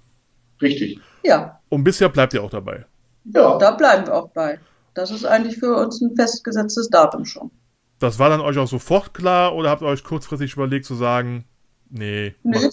[0.63, 1.01] Richtig.
[1.25, 1.61] Ja.
[1.69, 2.85] Und bisher bleibt ihr auch dabei.
[3.25, 3.59] Ja.
[3.59, 4.59] Da bleiben wir auch bei.
[4.95, 7.51] Das ist eigentlich für uns ein festgesetztes Datum schon.
[7.99, 11.45] Das war dann euch auch sofort klar oder habt ihr euch kurzfristig überlegt zu sagen,
[11.91, 12.35] nee?
[12.43, 12.71] Nee,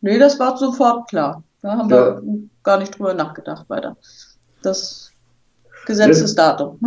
[0.00, 1.42] nee das war sofort klar.
[1.62, 1.96] Da haben ja.
[1.96, 2.22] wir
[2.62, 3.96] gar nicht drüber nachgedacht weiter.
[4.62, 5.12] Das
[5.86, 6.78] gesetztes Datum.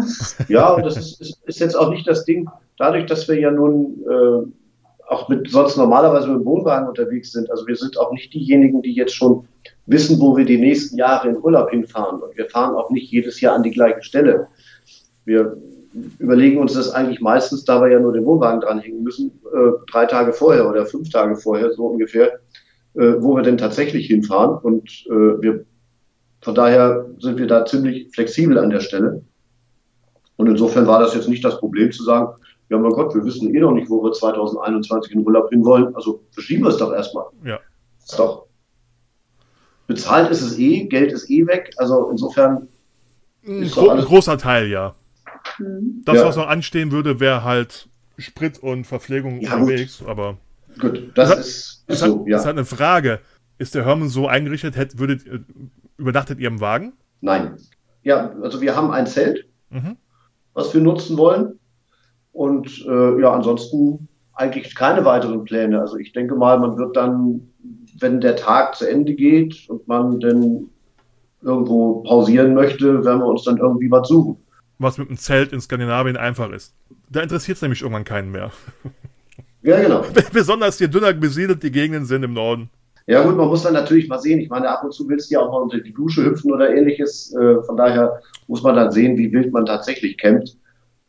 [0.47, 3.51] Ja, und das ist, ist, ist, jetzt auch nicht das Ding, dadurch, dass wir ja
[3.51, 4.47] nun äh,
[5.07, 7.49] auch mit sonst normalerweise mit dem Wohnwagen unterwegs sind.
[7.51, 9.47] Also wir sind auch nicht diejenigen, die jetzt schon
[9.85, 12.21] wissen, wo wir die nächsten Jahre in Urlaub hinfahren.
[12.21, 14.47] Und wir fahren auch nicht jedes Jahr an die gleiche Stelle.
[15.25, 15.57] Wir
[16.19, 20.05] überlegen uns das eigentlich meistens, da wir ja nur den Wohnwagen dranhängen müssen, äh, drei
[20.05, 22.39] Tage vorher oder fünf Tage vorher, so ungefähr,
[22.95, 24.57] äh, wo wir denn tatsächlich hinfahren.
[24.61, 25.65] Und äh, wir,
[26.41, 29.21] von daher sind wir da ziemlich flexibel an der Stelle.
[30.37, 32.35] Und insofern war das jetzt nicht das Problem zu sagen,
[32.69, 35.95] ja, mein Gott, wir wissen eh noch nicht, wo wir 2021 in Urlaub hin wollen.
[35.95, 37.25] Also verschieben wir es doch erstmal.
[37.43, 37.59] Ja.
[38.03, 38.45] Ist doch.
[39.87, 41.73] Bezahlt ist es eh, Geld ist eh weg.
[41.77, 42.67] Also insofern.
[43.47, 44.95] Ein, gro ein großer Teil, ja.
[45.59, 46.01] Mhm.
[46.05, 46.25] Das, ja.
[46.25, 50.07] was noch anstehen würde, wäre halt Sprit und Verpflegung ja, unterwegs, gut.
[50.07, 50.37] aber.
[50.79, 52.37] Gut, das, das ist, ist, so, hat, ja.
[52.37, 53.19] ist halt eine Frage.
[53.57, 55.39] Ist der Hermann so eingerichtet, hätt, würdet, äh,
[55.97, 56.93] übernachtet ihr im Wagen?
[57.21, 57.57] Nein.
[58.03, 59.97] Ja, also wir haben ein Zelt, mhm.
[60.53, 61.59] was wir nutzen wollen.
[62.35, 65.79] Und äh, ja, ansonsten eigentlich keine weiteren Pläne.
[65.79, 67.47] Also ich denke mal, man wird dann,
[67.97, 70.69] wenn der Tag zu Ende geht und man dann
[71.41, 74.35] irgendwo pausieren möchte, werden wir uns dann irgendwie was suchen.
[74.79, 76.73] Was mit dem Zelt in Skandinavien einfach ist.
[77.09, 78.51] Da interessiert es nämlich irgendwann keinen mehr.
[79.61, 80.03] Ja, genau.
[80.33, 82.69] Besonders je dünner besiedelt die Gegenden sind im Norden.
[83.07, 84.41] Ja gut, man muss dann natürlich mal sehen.
[84.41, 86.75] Ich meine, ab und zu willst du ja auch mal unter die Dusche hüpfen oder
[86.75, 87.33] ähnliches.
[87.33, 90.57] Äh, von daher muss man dann sehen, wie wild man tatsächlich campt.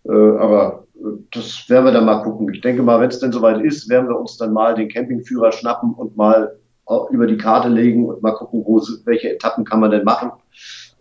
[0.05, 0.86] Äh, aber
[1.31, 2.53] das werden wir dann mal gucken.
[2.53, 5.53] Ich denke mal, wenn es denn soweit ist, werden wir uns dann mal den Campingführer
[5.53, 6.57] schnappen und mal
[7.11, 10.31] über die Karte legen und mal gucken, wo, welche Etappen kann man denn machen.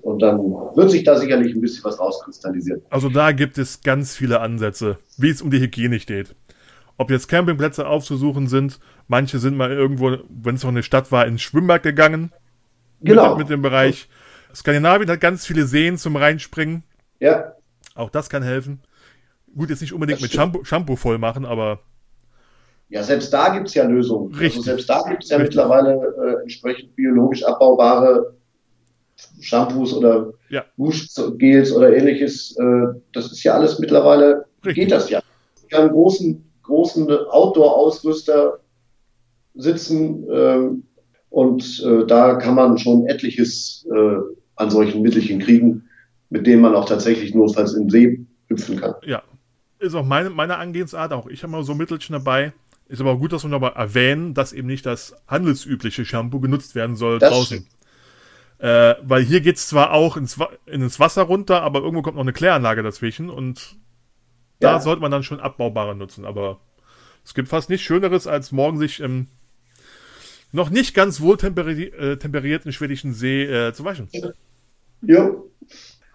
[0.02, 2.82] Und dann wird sich da sicherlich ein bisschen was rauskristallisieren.
[2.90, 6.36] Also da gibt es ganz viele Ansätze, wie es um die Hygiene steht.
[6.98, 11.26] Ob jetzt Campingplätze aufzusuchen sind, manche sind mal irgendwo, wenn es noch eine Stadt war,
[11.26, 12.32] ins Schwimmbad gegangen.
[13.02, 13.30] Genau.
[13.30, 14.08] Mit, mit dem Bereich.
[14.54, 16.84] Skandinavien hat ganz viele Seen zum Reinspringen.
[17.20, 17.54] Ja.
[17.96, 18.82] Auch das kann helfen.
[19.58, 21.80] Gut, jetzt nicht unbedingt mit Shampoo, Shampoo voll machen, aber.
[22.90, 24.32] Ja, selbst da gibt es ja Lösungen.
[24.32, 24.60] Also Richtig.
[24.60, 25.56] Also selbst da gibt es ja Richtig.
[25.56, 28.36] mittlerweile äh, entsprechend biologisch abbaubare
[29.40, 30.66] Shampoos oder ja.
[30.78, 32.56] Duschgels oder ähnliches.
[32.58, 34.76] Äh, das ist ja alles mittlerweile, Richtig.
[34.76, 35.22] geht das ja.
[35.64, 38.60] Ich kann einen großen, großen Outdoor-Ausrüster
[39.56, 40.84] sitzen ähm,
[41.30, 44.18] und äh, da kann man schon etliches äh,
[44.58, 45.88] an solchen Mittelchen kriegen,
[46.30, 48.96] mit denen man auch tatsächlich notfalls im See hüpfen kann.
[49.04, 49.24] Ja,
[49.86, 52.54] ist auch meine, meine Angehensart, auch ich habe mal so Mittelchen dabei.
[52.88, 56.76] Ist aber auch gut, dass wir nochmal erwähnen, dass eben nicht das handelsübliche Shampoo genutzt
[56.76, 57.68] werden soll das draußen.
[58.60, 62.24] Äh, weil hier geht es zwar auch ins, ins Wasser runter, aber irgendwo kommt noch
[62.24, 63.78] eine Kläranlage dazwischen und
[64.62, 64.74] ja.
[64.74, 66.26] da sollte man dann schon abbaubare nutzen.
[66.26, 66.60] Aber
[67.24, 69.28] es gibt fast nichts Schöneres, als morgen sich im
[70.52, 74.10] noch nicht ganz wohl temperi äh, temperierten schwedischen See äh, zu waschen.
[75.02, 75.32] Ja.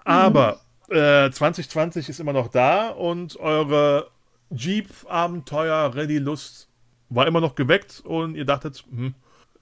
[0.05, 4.09] Aber 2020 äh, ist immer noch da und eure
[4.51, 6.69] Jeep-Abenteuer-Rallye-Lust
[7.09, 9.15] war immer noch geweckt und ihr dachtet, hm,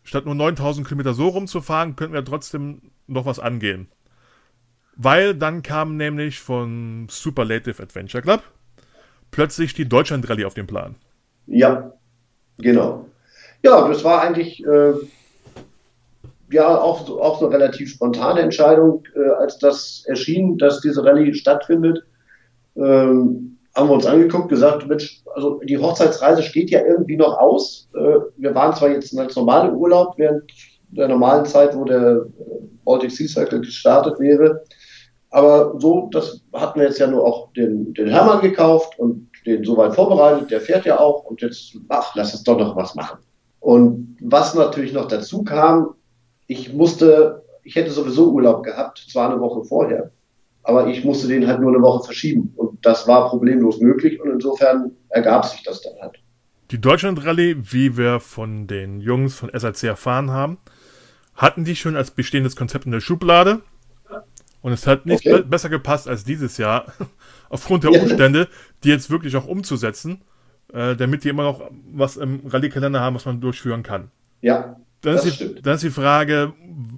[0.05, 3.89] statt nur 9000 Kilometer so rumzufahren, könnten wir trotzdem noch was angehen.
[4.97, 8.43] Weil dann kam nämlich von Superlative Adventure Club
[9.31, 10.95] plötzlich die Deutschland-Rallye auf den Plan.
[11.47, 11.93] Ja,
[12.57, 13.07] genau.
[13.63, 14.95] Ja, das war eigentlich äh,
[16.51, 21.35] ja auch, so, auch eine relativ spontane Entscheidung, äh, als das erschien, dass diese Rallye
[21.35, 22.05] stattfindet.
[22.77, 27.89] Ähm, haben wir uns angeguckt, gesagt, Mensch, also die Hochzeitsreise steht ja irgendwie noch aus.
[27.95, 30.43] Äh, wir waren zwar jetzt als normale Urlaub während
[30.91, 34.65] der normalen Zeit, wo der äh, Baltic Sea Cycle gestartet wäre.
[35.31, 39.63] Aber so, das hatten wir jetzt ja nur auch den, den Hermann gekauft und den
[39.65, 43.19] soweit vorbereitet, der fährt ja auch und jetzt, ach, lass uns doch noch was machen.
[43.61, 45.95] Und was natürlich noch dazu kam,
[46.49, 50.11] ich musste, ich hätte sowieso Urlaub gehabt, zwar eine Woche vorher,
[50.65, 52.53] aber ich musste den halt nur eine Woche verschieben.
[52.57, 56.19] Und das war problemlos möglich und insofern ergab sich das dann halt.
[56.71, 60.59] Die Deutschland-Rallye, wie wir von den Jungs von SAC erfahren haben,
[61.35, 63.63] hatten die schon als bestehendes Konzept in der Schublade.
[64.61, 65.39] Und es hat nicht okay.
[65.39, 66.93] be besser gepasst als dieses Jahr,
[67.49, 68.49] aufgrund der Umstände,
[68.83, 70.23] die jetzt wirklich auch umzusetzen,
[70.73, 74.11] äh, damit die immer noch was im Rallye-Kalender haben, was man durchführen kann.
[74.41, 74.77] Ja.
[75.01, 76.53] Dann, das ist die, dann ist die Frage,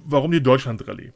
[0.04, 1.12] warum die Deutschland-Rallye?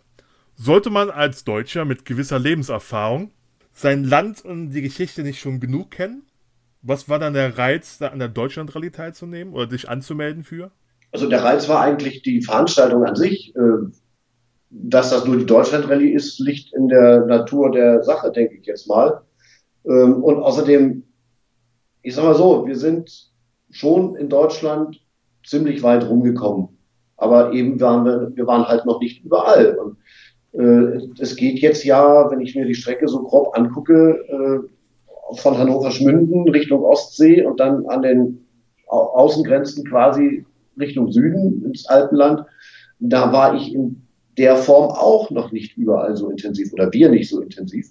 [0.57, 3.31] Sollte man als Deutscher mit gewisser Lebenserfahrung
[3.73, 6.23] sein Land und die Geschichte nicht schon genug kennen?
[6.83, 10.71] Was war dann der Reiz, da an der Deutschland-Rallye teilzunehmen oder sich anzumelden für?
[11.13, 13.55] Also der Reiz war eigentlich die Veranstaltung an sich.
[13.57, 13.91] Äh,
[14.77, 18.89] dass das nur die Deutschland-Rallye ist, liegt in der Natur der Sache, denke ich jetzt
[18.89, 19.23] mal.
[19.87, 21.05] Ähm, und außerdem,
[22.03, 23.31] ich sag mal so, wir sind
[23.71, 25.01] schon in Deutschland
[25.45, 26.74] ziemlich weit rumgekommen.
[27.17, 29.79] Aber eben waren wir, wir waren halt noch nicht überall.
[29.79, 29.97] Und
[30.53, 34.69] äh, es geht jetzt ja, wenn ich mir die Strecke so grob angucke, äh,
[35.37, 38.47] von Hannover Schmünden Richtung Ostsee und dann an den
[38.89, 40.45] Außengrenzen quasi
[40.79, 42.45] Richtung Süden ins Alpenland.
[43.01, 44.03] Da war ich in
[44.37, 47.87] der Form auch noch nicht überall so intensiv oder wir nicht so intensiv.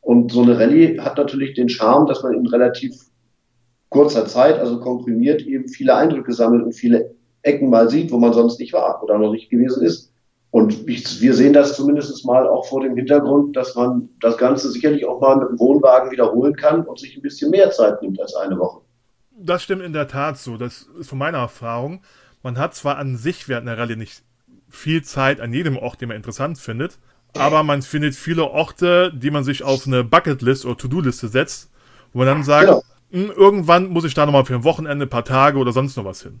[0.00, 2.94] Und so eine Rallye hat natürlich den Charme, dass man in relativ
[3.90, 8.32] kurzer Zeit, also komprimiert, eben viele Eindrücke sammelt und viele Ecken mal sieht, wo man
[8.32, 10.12] sonst nicht war oder noch nicht gewesen ist.
[10.50, 14.70] Und ich, wir sehen das zumindest mal auch vor dem Hintergrund, dass man das Ganze
[14.70, 18.20] sicherlich auch mal mit dem Wohnwagen wiederholen kann und sich ein bisschen mehr Zeit nimmt
[18.20, 18.80] als eine Woche.
[19.30, 20.56] Das stimmt in der Tat so.
[20.56, 22.02] Das ist von meiner Erfahrung.
[22.42, 24.22] Man hat zwar an sich während der Rallye nicht
[24.68, 26.98] viel Zeit an jedem Ort, den man interessant findet,
[27.36, 31.70] aber man findet viele Orte, die man sich auf eine Bucketlist oder To-Do-Liste setzt,
[32.12, 32.82] wo man dann sagt, genau.
[33.12, 36.04] Hm, irgendwann muss ich da nochmal für ein Wochenende, ein paar Tage oder sonst noch
[36.04, 36.40] was hin.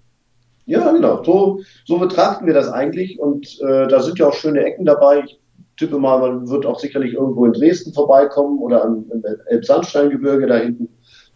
[0.70, 1.20] Ja, genau.
[1.24, 3.18] So, so betrachten wir das eigentlich.
[3.18, 5.24] Und äh, da sind ja auch schöne Ecken dabei.
[5.24, 5.40] Ich
[5.76, 9.04] tippe mal, man wird auch sicherlich irgendwo in Dresden vorbeikommen oder am
[9.46, 10.88] Elbsandsteingebirge da hinten.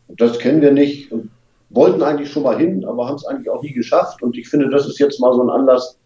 [0.07, 1.31] Das kennen wir nicht und
[1.71, 4.23] wollten eigentlich schon mal hin, aber haben es eigentlich auch nie geschafft.
[4.23, 5.99] Und ich finde, das ist jetzt mal so ein Anlass,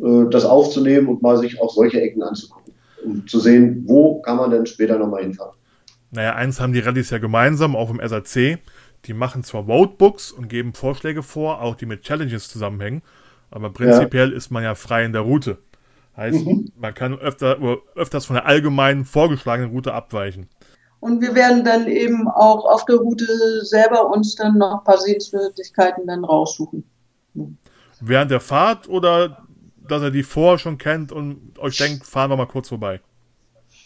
[0.00, 4.38] äh, das aufzunehmen und mal sich auch solche Ecken anzugucken, um zu sehen, wo kann
[4.38, 5.54] man denn später nochmal hinfahren.
[6.10, 8.58] Naja, eins haben die Rallyes ja gemeinsam, auch im SAC.
[9.06, 13.02] Die machen zwar Roadbooks und geben Vorschläge vor, auch die mit Challenges zusammenhängen,
[13.50, 14.36] aber prinzipiell ja.
[14.36, 15.58] ist man ja frei in der Route.
[16.16, 16.70] Heißt, mhm.
[16.76, 17.58] man kann öfter,
[17.94, 20.48] öfters von der allgemeinen vorgeschlagenen Route abweichen.
[21.00, 24.98] Und wir werden dann eben auch auf der Route selber uns dann noch ein paar
[24.98, 26.84] Sehenswürdigkeiten dann raussuchen.
[28.00, 29.46] Während der Fahrt oder
[29.88, 33.00] dass er die vorher schon kennt und euch denkt, fahren wir mal kurz vorbei?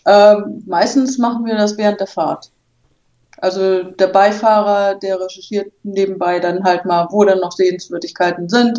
[0.07, 2.51] Ähm, meistens machen wir das während der Fahrt.
[3.39, 8.79] Also der Beifahrer, der recherchiert nebenbei dann halt mal, wo dann noch Sehenswürdigkeiten sind.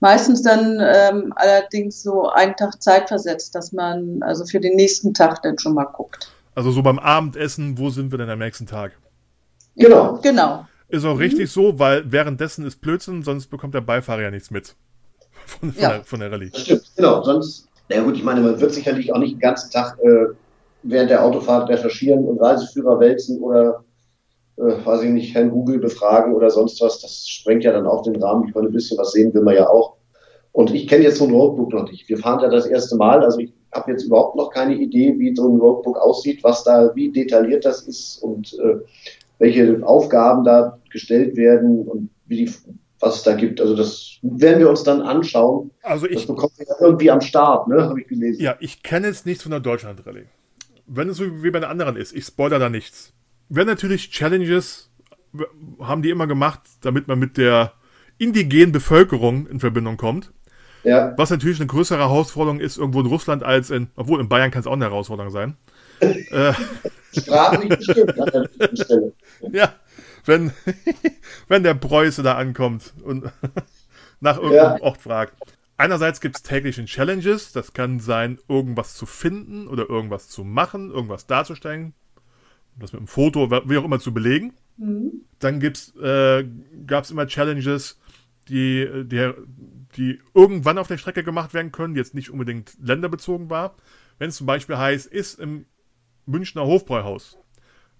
[0.00, 5.12] Meistens dann ähm, allerdings so einen Tag Zeit versetzt, dass man also für den nächsten
[5.12, 6.30] Tag dann schon mal guckt.
[6.54, 8.92] Also so beim Abendessen, wo sind wir denn am nächsten Tag?
[9.76, 10.18] Genau.
[10.22, 10.66] Genau.
[10.88, 11.20] Ist auch mhm.
[11.20, 14.74] richtig so, weil währenddessen ist Blödsinn, sonst bekommt der Beifahrer ja nichts mit
[15.46, 15.88] von, von, ja.
[15.90, 16.50] der, von der Rallye.
[16.54, 17.22] Stimmt, genau.
[17.22, 20.34] Sonst, na gut, ich meine, man wird sicherlich auch nicht den ganzen Tag äh,
[20.82, 23.84] während der Autofahrt recherchieren und Reiseführer wälzen oder,
[24.56, 27.00] äh, weiß ich nicht, Herrn Google befragen oder sonst was.
[27.00, 28.48] Das sprengt ja dann auch den Rahmen.
[28.48, 29.96] Ich meine, ein bisschen was sehen will man ja auch.
[30.52, 32.08] Und ich kenne jetzt so ein Roadbook noch nicht.
[32.08, 35.34] Wir fahren ja das erste Mal, also ich habe jetzt überhaupt noch keine Idee, wie
[35.34, 38.78] so ein Roadbook aussieht, was da, wie detailliert das ist und äh,
[39.38, 42.52] welche Aufgaben da gestellt werden und wie die
[43.00, 43.60] was es da gibt.
[43.60, 45.70] Also das werden wir uns dann anschauen.
[45.82, 47.82] Also ich, das bekommt ja irgendwie am Start, ne?
[47.82, 48.42] Habe ich gelesen.
[48.42, 50.26] Ja, ich kenne jetzt nichts von der Deutschland-Rallye.
[50.92, 53.12] Wenn es so wie bei den anderen ist, ich spoiler da nichts.
[53.48, 54.90] Wenn natürlich Challenges
[55.80, 57.72] haben die immer gemacht, damit man mit der
[58.18, 60.32] indigenen Bevölkerung in Verbindung kommt.
[60.82, 61.14] Ja.
[61.16, 64.60] Was natürlich eine größere Herausforderung ist irgendwo in Russland als in, obwohl in Bayern kann
[64.60, 65.56] es auch eine Herausforderung sein.
[66.00, 66.52] äh,
[67.16, 69.12] Sprachlich bestimmt an der Stelle.
[69.52, 69.74] Ja,
[70.24, 70.52] wenn,
[71.48, 73.30] wenn der Preuße da ankommt und
[74.20, 74.82] nach irgendeinem ja.
[74.82, 75.34] Ort fragt.
[75.80, 80.90] Einerseits gibt es tägliche Challenges, das kann sein, irgendwas zu finden oder irgendwas zu machen,
[80.90, 81.94] irgendwas darzustellen,
[82.78, 84.52] das mit einem Foto, wie auch immer zu belegen.
[84.76, 85.22] Mhm.
[85.38, 86.44] Dann äh,
[86.86, 87.98] gab es immer Challenges,
[88.48, 89.32] die, die,
[89.96, 93.74] die irgendwann auf der Strecke gemacht werden können, die jetzt nicht unbedingt länderbezogen war.
[94.18, 95.64] Wenn es zum Beispiel heißt, ist im
[96.26, 97.38] Münchner Hofbräuhaus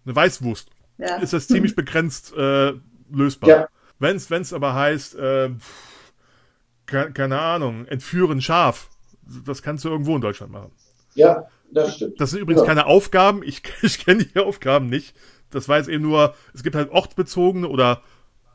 [0.04, 1.16] eine Weißwurst ja.
[1.16, 2.74] ist das ziemlich begrenzt äh,
[3.10, 3.48] lösbar.
[3.48, 3.68] Ja.
[3.98, 5.50] Wenn es aber heißt, äh,
[6.90, 8.88] keine, keine Ahnung, entführen Schaf,
[9.46, 10.72] das kannst du irgendwo in Deutschland machen.
[11.14, 12.20] Ja, das stimmt.
[12.20, 12.66] Das sind übrigens ja.
[12.66, 15.14] keine Aufgaben, ich, ich kenne die Aufgaben nicht.
[15.50, 18.02] Das weiß eben nur, es gibt halt ortsbezogene oder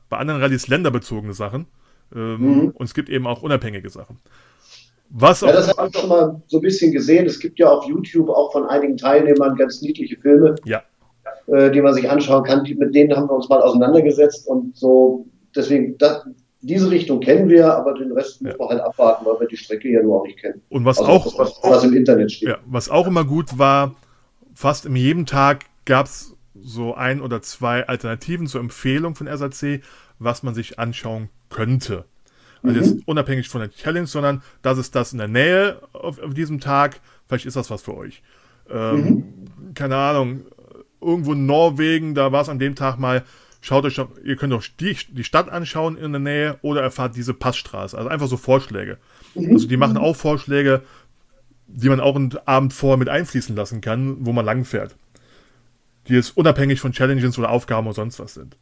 [0.09, 1.67] bei anderen Rallyes länderbezogene Sachen.
[2.15, 2.69] Ähm, mhm.
[2.69, 4.19] Und es gibt eben auch unabhängige Sachen.
[5.09, 7.25] Was ja, das habe ich schon mal so ein bisschen gesehen.
[7.25, 10.55] Es gibt ja auf YouTube auch von einigen Teilnehmern ganz niedliche Filme.
[10.65, 10.83] Ja
[11.47, 12.63] äh, die man sich anschauen kann.
[12.63, 15.25] Die, mit denen haben wir uns mal auseinandergesetzt und so.
[15.55, 16.25] Deswegen, das,
[16.65, 19.89] diese Richtung kennen wir, aber den Rest müssen wir halt abwarten, weil wir die Strecke
[19.89, 20.61] ja nur auch nicht kennen.
[20.69, 22.49] Und was also, auch was, was, im Internet steht.
[22.49, 23.95] Ja, was auch immer gut war,
[24.53, 29.81] fast in jedem Tag gab es so ein oder zwei Alternativen zur Empfehlung von SAC,
[30.17, 32.05] was man sich anschauen könnte.
[32.63, 32.83] Also mhm.
[32.83, 36.59] jetzt unabhängig von der Challenge, sondern das ist das in der Nähe auf, auf diesem
[36.59, 36.99] Tag.
[37.27, 38.23] Vielleicht ist das was für euch.
[38.69, 39.73] Ähm, mhm.
[39.75, 40.45] Keine Ahnung,
[40.99, 43.23] irgendwo in Norwegen, da war es an dem Tag mal,
[43.65, 47.33] schaut euch, ihr könnt euch die, die Stadt anschauen in der Nähe oder erfahrt diese
[47.33, 47.97] Passstraße.
[47.97, 48.97] Also einfach so Vorschläge.
[49.33, 49.53] Mhm.
[49.53, 50.83] Also die machen auch Vorschläge,
[51.67, 54.95] die man auch einen Abend vorher mit einfließen lassen kann, wo man langfährt.
[56.07, 58.55] Die jetzt unabhängig von Challenges oder Aufgaben oder sonst was sind.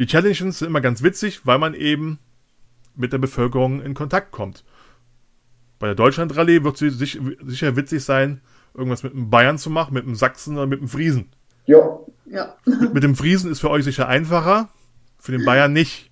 [0.00, 2.18] Die Challenges sind immer ganz witzig, weil man eben
[2.96, 4.64] mit der Bevölkerung in Kontakt kommt.
[5.78, 8.40] Bei der Deutschland-Rallye wird es sich, sicher witzig sein,
[8.74, 11.28] irgendwas mit dem Bayern zu machen, mit dem Sachsen oder mit dem Friesen.
[11.68, 12.00] Ja,
[12.30, 12.54] Ja.
[12.64, 14.68] Mit, mit dem Friesen ist für euch sicher einfacher,
[15.18, 16.10] für den Bayern nicht.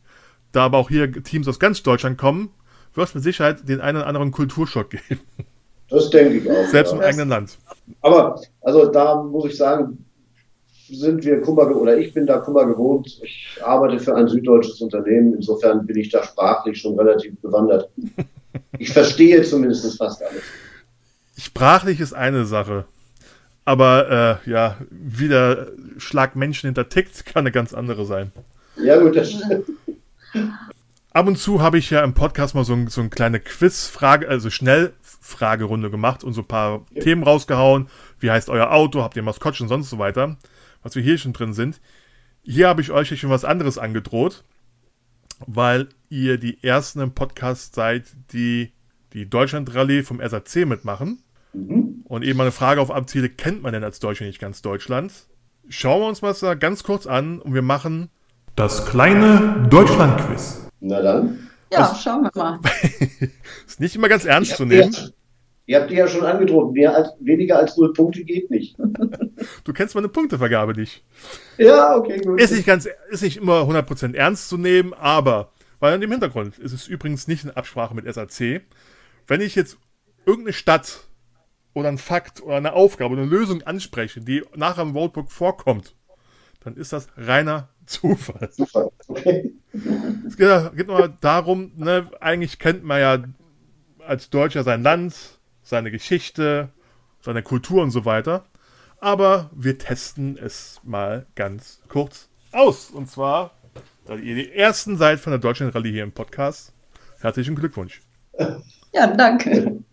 [0.53, 2.51] Da aber auch hier Teams aus ganz Deutschland kommen,
[2.95, 5.21] wird es mit Sicherheit den einen oder anderen Kulturschock geben,
[5.91, 6.67] das denke ich auch.
[6.67, 6.99] selbst ja.
[6.99, 7.59] im eigenen Land.
[8.03, 10.05] Aber, also da muss ich sagen,
[10.89, 13.07] sind wir Kummer, oder ich bin da Kummer gewohnt.
[13.23, 15.35] Ich arbeite für ein süddeutsches Unternehmen.
[15.35, 17.91] Insofern bin ich da sprachlich schon relativ bewandert.
[18.79, 20.43] Ich verstehe zumindest fast alles.
[21.39, 22.85] Sprachlich ist eine Sache,
[23.67, 28.33] aber äh, ja, wie der Schlag Menschen hintertickt, kann eine ganz andere sein.
[28.77, 29.67] Ja, gut, das stimmt.
[31.12, 34.29] Ab und zu habe ich ja im Podcast mal so, ein, so eine kleine Quiz-Frage,
[34.29, 37.89] also Schnellfragerunde gemacht und so ein paar Themen rausgehauen.
[38.21, 39.03] Wie heißt euer Auto?
[39.03, 40.37] Habt ihr Maskottchen und sonst so weiter?
[40.83, 41.81] Was wir hier schon drin sind.
[42.43, 44.45] Hier habe ich euch ja schon was anderes angedroht,
[45.47, 48.73] weil ihr die ersten im Podcast seid, die
[49.12, 51.23] die Deutschland-Rallye vom SAC mitmachen.
[52.09, 55.13] Und eben mal eine Frage auf abziele, kennt man denn als Deutsche nicht ganz Deutschland?
[55.69, 58.11] Schauen wir uns mal das da ganz kurz an und wir machen
[58.55, 60.69] das kleine Deutschland-Quiz.
[60.79, 61.49] Na dann.
[61.73, 62.61] Ja, schauen wir mal.
[63.67, 64.95] Ist nicht immer ganz ernst Ich zu nehmen.
[65.67, 66.73] Ihr habt die ja schon angedroht.
[66.75, 68.77] Mehr als, weniger als null Punkte geht nicht.
[69.65, 71.05] Du kennst meine Punktevergabe nicht.
[71.59, 72.41] Ja, okay, gut.
[72.41, 76.59] Ist nicht ganz, ist nicht immer 100% ernst zu nehmen, aber, weil an dem Hintergrund
[76.59, 78.63] ist es übrigens nicht in Absprache mit SAC.
[79.27, 79.77] Wenn ich jetzt
[80.25, 81.06] irgendeine Stadt
[81.77, 85.95] oder ein Fakt oder eine Aufgabe oder eine Lösung anspreche, die nachher im Roadbook vorkommt,
[86.64, 88.51] dann ist das reiner Zufall.
[88.51, 88.91] Zufall.
[89.07, 89.53] Okay.
[90.27, 93.24] Es geht, geht nur darum, ne, eigentlich kennt man ja
[93.99, 95.14] als Deutscher sein Land,
[95.62, 96.70] seine Geschichte,
[97.20, 98.47] seine Kultur und so weiter.
[98.99, 102.89] Aber wir testen es mal ganz kurz aus.
[102.89, 103.51] Und zwar,
[104.07, 106.72] da ihr die ersten seid von der Deutschen Rallye hier im Podcast,
[107.20, 108.01] herzlichen Glückwunsch.
[108.95, 109.85] Ja, danke.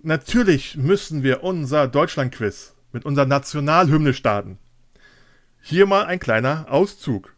[0.00, 4.58] Natürlich müssen wir unser Deutschland-Quiz mit unserer Nationalhymne starten.
[5.60, 7.34] Hier mal ein kleiner Auszug.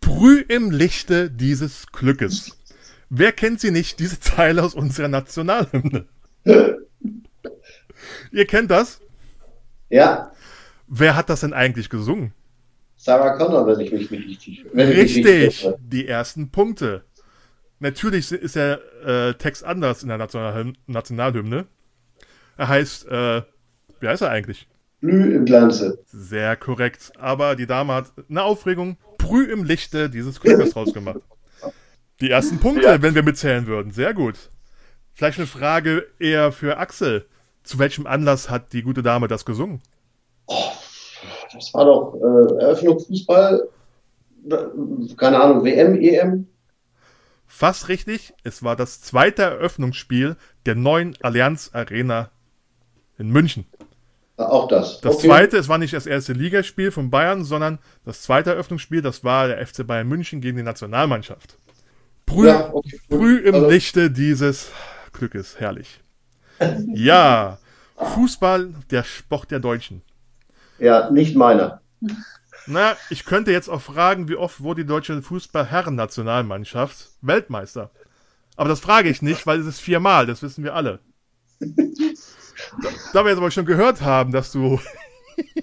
[0.00, 2.56] Brüh im Lichte dieses Glückes.
[3.08, 6.06] Wer kennt sie nicht, diese Zeile aus unserer Nationalhymne?
[8.30, 9.00] Ihr kennt das?
[9.88, 10.30] Ja,
[10.92, 12.34] Wer hat das denn eigentlich gesungen?
[13.02, 14.66] Sarah Connor, wenn ich mich nicht richtig.
[14.74, 17.02] Richtig, die ersten Punkte.
[17.78, 20.74] Natürlich ist der äh, Text anders in der Nationalhymne.
[20.86, 21.64] Nationalhymne.
[22.58, 23.40] Er heißt, äh,
[24.00, 24.68] wie heißt er eigentlich?
[25.00, 26.04] Blüh im Glanze.
[26.04, 27.12] Sehr korrekt.
[27.18, 31.20] Aber die Dame hat eine Aufregung früh im Lichte dieses Glückes draus gemacht.
[32.20, 33.92] Die ersten Punkte, wenn wir mitzählen würden.
[33.92, 34.50] Sehr gut.
[35.14, 37.24] Vielleicht eine Frage eher für Axel.
[37.62, 39.80] Zu welchem Anlass hat die gute Dame das gesungen?
[41.52, 43.68] Das war doch äh, Eröffnung Fußball.
[45.16, 46.46] Keine Ahnung, WM, EM.
[47.46, 48.32] Fast richtig.
[48.44, 50.36] Es war das zweite Eröffnungsspiel
[50.66, 52.30] der neuen Allianz Arena
[53.18, 53.66] in München.
[54.36, 55.00] Auch das.
[55.02, 55.26] Das Okay.
[55.26, 59.48] zweite, es war nicht das erste Ligaspiel von Bayern, sondern das zweite Eröffnungsspiel, das war
[59.48, 61.58] der FC Bayern München gegen die Nationalmannschaft.
[62.26, 64.70] Früh, Ja, okay, früh im Also- Lichte dieses
[65.12, 66.00] Glückes, herrlich.
[66.94, 67.58] Ja,
[67.96, 70.00] Fußball, der Sport der Deutschen.
[70.80, 71.80] Ja, nicht meiner.
[72.66, 77.90] Na, ich könnte jetzt auch fragen, wie oft wurde die deutsche Fußball-Herren-Nationalmannschaft Weltmeister?
[78.56, 81.00] Aber das frage ich nicht, weil es ist viermal, das wissen wir alle.
[81.60, 84.80] Da, da wir jetzt aber schon gehört haben, dass du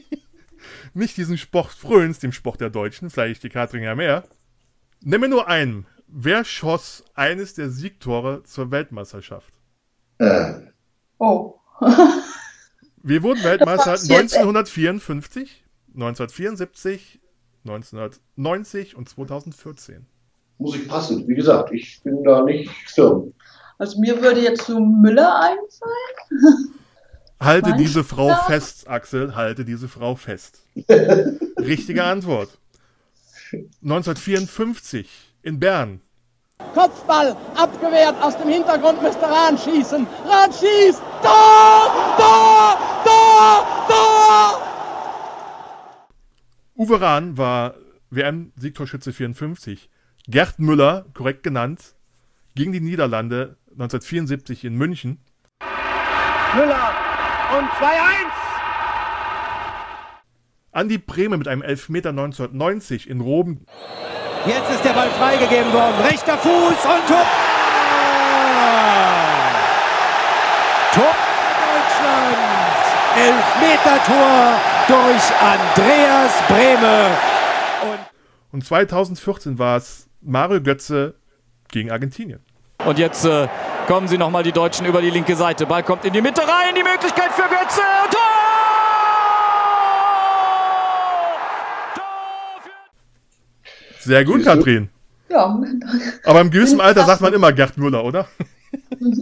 [0.94, 4.24] nicht diesen Sport frönst, dem Sport der Deutschen, vielleicht die Katrin ja mehr.
[5.02, 5.86] Nimm mir nur einen.
[6.08, 9.54] Wer schoss eines der Siegtore zur Weltmeisterschaft?
[10.20, 10.54] Äh,
[11.20, 11.56] Oh.
[13.08, 17.22] Wir wurden Weltmeister Das war 1954, 1974,
[17.64, 20.06] 1990 und 2014.
[20.58, 21.26] muss ich passen.
[21.26, 23.34] Wie gesagt, ich bin da nicht firm.
[23.78, 26.74] Also mir würde jetzt so Müller einfallen.
[27.40, 28.46] Halte Mein diese Frau Gott.
[28.48, 30.64] fest, Axel, halte diese Frau fest.
[31.58, 32.58] Richtige Antwort.
[33.54, 35.08] 1954
[35.44, 36.02] in Bern.
[36.78, 40.06] Kopfball abgewehrt aus dem Hintergrund müsste Rahn schießen.
[40.26, 41.02] Rahn schießt.
[41.24, 42.16] Tor!
[42.18, 42.78] Tor!
[43.04, 43.68] Tor!
[43.88, 44.62] Tor!
[46.76, 47.74] Uwe Rahn war
[48.12, 49.90] WM-Siegtorschütze 54.
[50.28, 51.96] Gerd Müller, korrekt genannt,
[52.54, 55.20] gegen die Niederlande 1974 in München.
[56.56, 56.94] Müller
[57.58, 57.98] und 2-1.
[60.74, 63.66] Andi Brehme mit einem Elfmeter 1990 in Rom
[64.46, 65.96] Jetzt ist der Ball freigegeben worden.
[66.04, 66.52] Rechter Fuß
[66.86, 67.26] und Tor!
[70.94, 71.16] Tor
[71.68, 72.38] Deutschland!
[73.18, 77.08] Elfmeter-Tor durch Andreas Brehme.
[77.82, 78.00] Und
[78.54, 81.16] Und 2014 war es Mario Götze
[81.70, 82.40] gegen Argentinien.
[82.86, 83.48] Und jetzt äh,
[83.88, 85.66] kommen sie nochmal die Deutschen über die linke Seite.
[85.66, 87.82] Ball kommt in die Mitte rein, die Möglichkeit für Götze.
[88.12, 88.37] Tor!
[94.08, 94.88] Sehr gut, Katrin.
[95.30, 95.62] Ja,
[96.24, 98.26] Aber im gewissen Alter sagt man immer Gerd Müller, oder?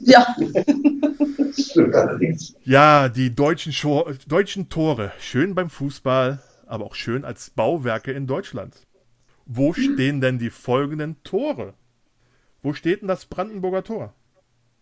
[0.03, 0.36] ja,
[1.57, 2.53] Stimmt allerdings.
[2.63, 5.11] Ja, die deutschen, Schor deutschen Tore.
[5.19, 8.75] Schön beim Fußball, aber auch schön als Bauwerke in Deutschland.
[9.47, 11.73] Wo stehen denn die folgenden Tore?
[12.61, 14.13] Wo steht denn das Brandenburger Tor?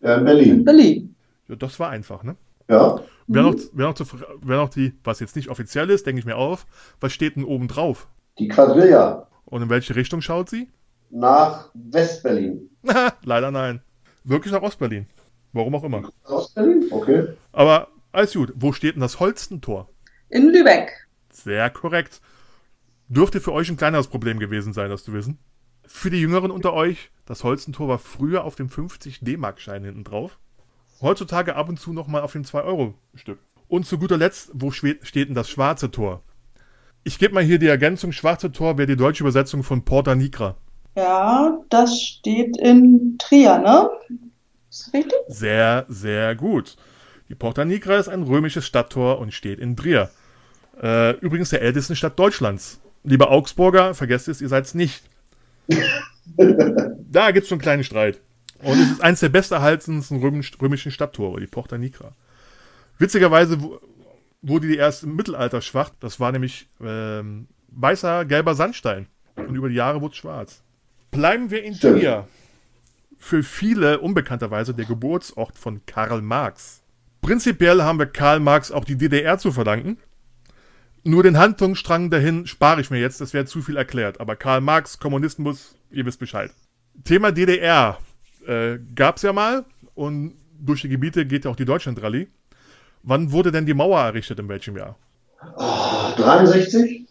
[0.01, 0.65] Ja, in Berlin.
[0.65, 1.15] Berlin.
[1.47, 2.35] Ja, das war einfach, ne?
[2.69, 2.99] Ja.
[3.27, 4.05] Wer, noch, wer, noch zu,
[4.41, 6.65] wer noch die, was jetzt nicht offiziell ist, denke ich mir auf,
[6.99, 8.09] was steht denn oben drauf?
[8.37, 10.69] Die Quadrilla Und in welche Richtung schaut sie?
[11.13, 12.69] nach Westberlin.
[13.23, 13.81] Leider nein.
[14.23, 15.07] Wirklich nach Ostberlin.
[15.53, 16.11] Warum auch immer.
[16.25, 16.87] Ostberlin?
[16.91, 17.27] Okay.
[17.51, 18.51] Aber alles gut.
[18.55, 19.89] Wo steht denn das Holstentor?
[20.29, 21.07] In Lübeck.
[21.31, 22.21] Sehr korrekt.
[23.07, 25.37] Dürfte für euch ein kleineres Problem gewesen sein, das zu wissen.
[25.85, 30.39] Für die Jüngeren unter euch, das Holstentor war früher auf dem 50 D-Mark-Schein hinten drauf.
[31.01, 33.39] Heutzutage ab und zu nochmal auf dem 2-Euro-Stück.
[33.67, 36.23] Und zu guter Letzt, wo steht denn das schwarze Tor?
[37.05, 40.55] Ich gebe mal hier die Ergänzung, schwarze Tor wäre die deutsche Übersetzung von Porta Nigra.
[40.95, 43.89] Ja, das steht in Trier, ne?
[44.69, 45.19] Ist das richtig?
[45.27, 46.77] Sehr, sehr gut.
[47.27, 50.11] Die Porta Nigra ist ein römisches Stadttor und steht in Trier.
[50.81, 52.79] Äh, übrigens der ältesten Stadt Deutschlands.
[53.03, 55.03] Liebe Augsburger, vergesst es, ihr seid's nicht.
[56.37, 58.21] da gibt's so einen kleinen Streit.
[58.61, 62.13] Und es ist eines der besterhaltensten römisch, römischen Stadttore, die Porta Nigra.
[62.97, 63.57] Witzigerweise
[64.43, 65.89] wurde die erst im Mittelalter schwach.
[65.99, 69.07] Das war nämlich ähm, weißer, gelber Sandstein.
[69.35, 70.61] Und über die Jahre wurde es schwarz.
[71.09, 72.01] Bleiben wir in Stimmt.
[72.01, 72.27] Trier.
[73.17, 76.83] Für viele unbekannterweise der Geburtsort von Karl Marx.
[77.21, 79.97] Prinzipiell haben wir Karl Marx auch die DDR zu verdanken.
[81.05, 84.19] Nur den Handlungsstrang dahin spare ich mir jetzt, das wäre zu viel erklärt.
[84.19, 86.51] Aber Karl Marx, Kommunismus, ihr wisst Bescheid.
[87.05, 87.97] Thema DDR
[88.45, 89.65] äh, gab es ja mal
[89.95, 92.27] und durch die Gebiete geht ja auch die Deutschland-Rallye.
[93.03, 94.97] Wann wurde denn die Mauer errichtet, in welchem Jahr?
[96.17, 97.05] 63?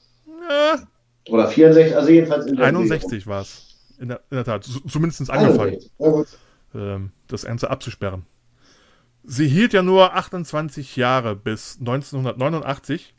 [0.48, 0.82] Ja,
[1.28, 1.96] Oder 64?
[1.96, 3.76] Also jedenfalls in der 61 war es.
[3.98, 5.74] In der, in der Tat, zumindest angefangen.
[5.74, 5.90] 61.
[5.98, 6.26] Ja, gut.
[6.74, 8.24] ähm, das Ganze abzusperren.
[9.22, 13.14] Sie hielt ja nur 28 Jahre bis 1989.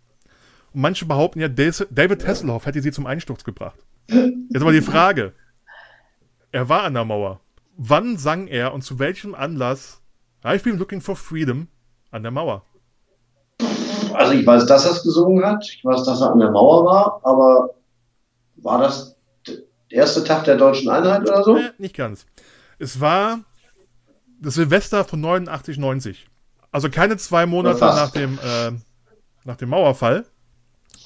[0.74, 3.80] Und manche behaupten ja, David Hasselhoff hätte sie zum Einsturz gebracht.
[4.10, 5.34] Jetzt aber die Frage.
[6.52, 7.40] Er war an der Mauer.
[7.78, 10.02] Wann sang er und zu welchem Anlass
[10.44, 11.68] I've been looking for freedom
[12.14, 12.64] an der Mauer?
[14.14, 15.66] Also ich weiß, dass er es gesungen hat.
[15.68, 17.20] Ich weiß, dass er an der Mauer war.
[17.24, 17.72] Aber
[18.58, 19.16] war das
[19.48, 19.58] der
[19.90, 21.58] erste Tag der deutschen Einheit oder so?
[21.58, 22.26] Äh, nicht ganz.
[22.78, 23.40] Es war
[24.40, 26.28] das Silvester von 89, 90.
[26.72, 27.98] Also keine zwei Monate fast.
[27.98, 28.72] nach dem, äh,
[29.46, 30.26] nach dem Mauerfall,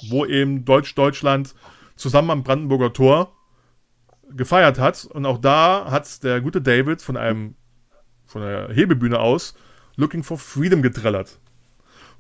[0.10, 1.56] wo eben Deutsch-Deutschland
[1.96, 3.32] zusammen am Brandenburger Tor
[4.30, 5.06] gefeiert hat.
[5.06, 7.56] Und auch da hat der gute David von einem
[8.26, 9.56] von der Hebebühne aus
[9.98, 11.38] Looking for Freedom getrellert.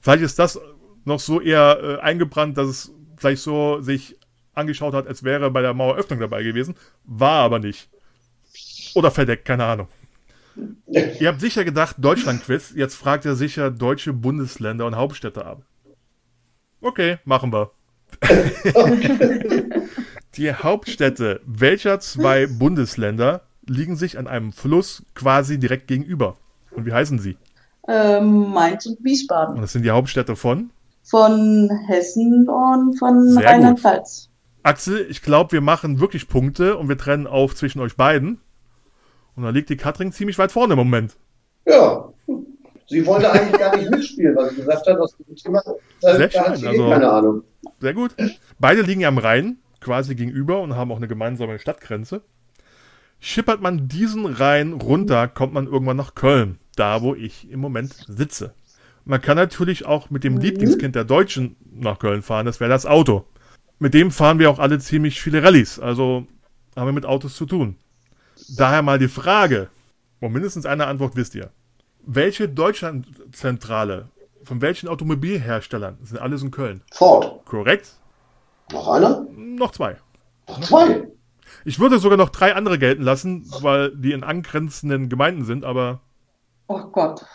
[0.02, 0.60] Vielleicht ist das
[1.06, 4.18] noch so eher äh, eingebrannt, dass es vielleicht so sich
[4.54, 6.76] angeschaut hat, als wäre bei der Maueröffnung dabei gewesen.
[7.06, 7.90] War aber nicht.
[8.96, 9.88] Oder verdeckt, keine Ahnung.
[10.88, 12.74] Ihr habt sicher gedacht, Deutschland-Quiz.
[12.76, 15.62] Jetzt fragt er sicher deutsche Bundesländer und Hauptstädte ab.
[16.82, 17.72] Okay, machen wir.
[20.36, 26.38] Die Hauptstädte welcher zwei Bundesländer liegen sich an einem Fluss quasi direkt gegenüber?
[26.72, 27.38] Und wie heißen sie?
[27.88, 29.56] Ähm, Mainz und Wiesbaden.
[29.56, 30.72] Und das sind die Hauptstädte von?
[31.04, 33.38] Von Hessen und von.
[33.38, 34.30] Rheinland-Pfalz.
[34.64, 38.42] Axel, ich glaube, wir machen wirklich Punkte und wir trennen auf zwischen euch beiden.
[39.36, 41.16] Und da liegt die Katrin ziemlich weit vorne im Moment.
[41.66, 42.10] Ja.
[42.90, 44.98] Sie wollte eigentlich gar nicht mitspielen, was sie gesagt hat.
[45.00, 45.62] Das Thema,
[46.02, 47.44] da, Sehr da hat schön, sie also- keine Ahnung.
[47.80, 48.16] Sehr gut.
[48.60, 52.22] Beide liegen ja am Rhein, quasi gegenüber und haben auch eine gemeinsame Stadtgrenze.
[53.20, 57.94] Schippert man diesen Rhein runter, kommt man irgendwann nach Köln, da wo ich im Moment
[58.08, 58.54] sitze.
[59.06, 62.86] Man kann natürlich auch mit dem Lieblingskind der Deutschen nach Köln fahren, das wäre das
[62.86, 63.26] Auto.
[63.80, 66.28] Mit dem fahren wir auch alle ziemlich viele Rallyes, also
[66.76, 67.76] haben wir mit Autos zu tun.
[68.58, 69.70] Daher mal die Frage,
[70.20, 71.52] und mindestens eine Antwort wisst ihr.
[72.06, 74.10] Welche Deutschlandzentrale
[74.44, 76.82] von welchen Automobilherstellern sind alles in Köln?
[76.92, 77.46] Ford.
[77.46, 77.94] Korrekt?
[78.72, 79.28] Noch einer?
[79.32, 79.98] Noch zwei.
[80.48, 81.08] Noch zwei.
[81.66, 86.02] Ich würde sogar noch drei andere gelten lassen, weil die in angrenzenden Gemeinden sind, aber
[86.68, 87.26] Oh Gott.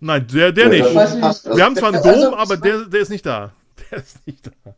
[0.00, 0.84] nein, der, der nicht.
[0.84, 3.52] Wir haben zwar einen Also, Dom, aber der, der ist nicht da.
[3.90, 4.74] Der ist nicht da.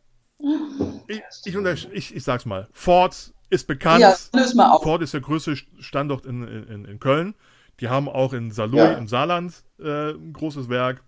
[1.07, 2.67] Ich, ich, untersch- ich, ich sag's mal.
[2.71, 4.01] Ford ist bekannt.
[4.01, 4.83] Ja, löse mal auf.
[4.83, 7.33] Ford ist der größte Standort in, in, in Köln.
[7.79, 8.91] Die haben auch in Saarlouis Ja.
[8.93, 11.03] im Saarland äh, ein großes Werk.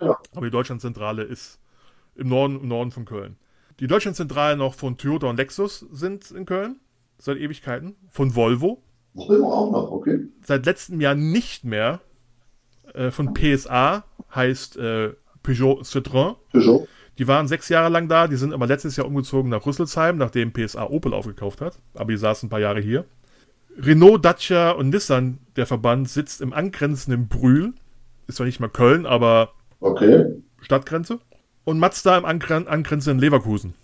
[0.00, 0.16] Ja.
[0.34, 1.60] Aber die Deutschlandzentrale ist
[2.14, 3.36] im Norden, im Norden von Köln.
[3.80, 6.80] Die Deutschlandzentralen noch von Toyota und Lexus sind in Köln.
[7.18, 7.96] Seit Ewigkeiten.
[8.10, 8.82] Von Volvo.
[9.12, 10.20] Volvo auch noch, okay.
[10.44, 12.00] Seit letztem Jahr nicht mehr.
[12.94, 16.36] Äh, von PSA heißt äh, Peugeot Citroën.
[16.52, 16.88] Peugeot.
[17.18, 20.52] Die waren sechs Jahre lang da, die sind aber letztes Jahr umgezogen nach Rüsselsheim, nachdem
[20.52, 21.78] PSA Opel aufgekauft hat.
[21.94, 23.04] Aber die saßen ein paar Jahre hier.
[23.78, 27.74] Renault, Dacia und Nissan, der Verband, sitzt im angrenzenden Brühl.
[28.26, 29.52] Ist zwar nicht mal Köln, aber
[29.84, 30.42] Okay.
[30.62, 31.18] Stadtgrenze.
[31.64, 33.74] Und Mazda im angren angrenzenden Leverkusen.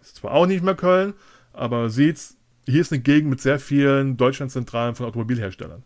[0.00, 1.14] Ist zwar auch nicht mehr Köln,
[1.52, 5.82] aber sieht's, hier ist eine Gegend mit sehr vielen Deutschlandzentralen von Automobilherstellern.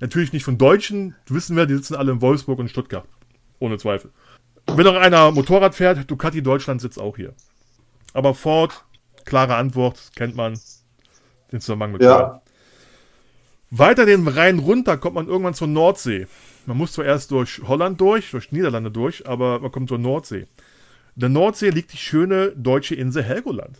[0.00, 3.06] Natürlich nicht von Deutschen, wissen wir, die sitzen alle in Wolfsburg und Stuttgart.
[3.58, 4.10] Ohne Zweifel.
[4.66, 7.34] Wenn noch einer Motorrad fährt, Ducati Deutschland sitzt auch hier.
[8.12, 8.84] Aber Ford,
[9.24, 10.58] klare Antwort, kennt man.
[11.50, 12.18] Den Zusammenhang mit Ja.
[12.18, 12.40] Köln.
[13.70, 16.26] Weiter den Rhein runter kommt man irgendwann zur Nordsee.
[16.66, 20.46] Man muss zwar erst durch Holland durch, durch Niederlande durch, aber man kommt zur Nordsee.
[21.16, 23.78] In der Nordsee liegt die schöne deutsche Insel Helgoland.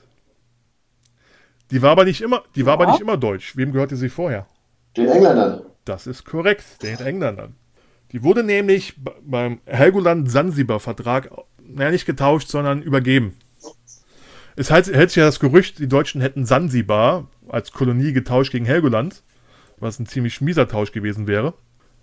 [1.71, 3.57] Die war aber nicht immer, die war aber nicht immer deutsch.
[3.57, 4.47] Wem gehörte sie vorher?
[4.97, 5.63] Den Engländern.
[5.89, 7.55] Das ist korrekt, den Engländern.
[8.13, 11.31] Die wurde nämlich beim Helgoland-Sansibar-Vertrag,
[11.63, 13.39] naja, nicht getauscht, sondern übergeben.
[14.55, 18.67] Es hält, hält sich ja das Gerücht, die Deutschen hätten Sansibar als Kolonie getauscht gegen
[18.67, 19.23] Helgoland,
[19.79, 21.55] was ein ziemlich mieser Tausch gewesen wäre.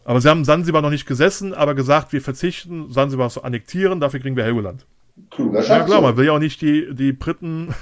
[0.03, 4.19] Aber sie haben Sansibar noch nicht gesessen, aber gesagt, wir verzichten, Sansibar zu annektieren, dafür
[4.19, 4.87] kriegen wir Helgoland.
[5.29, 7.73] Kluger Ja klar, man will ja auch nicht die, die Briten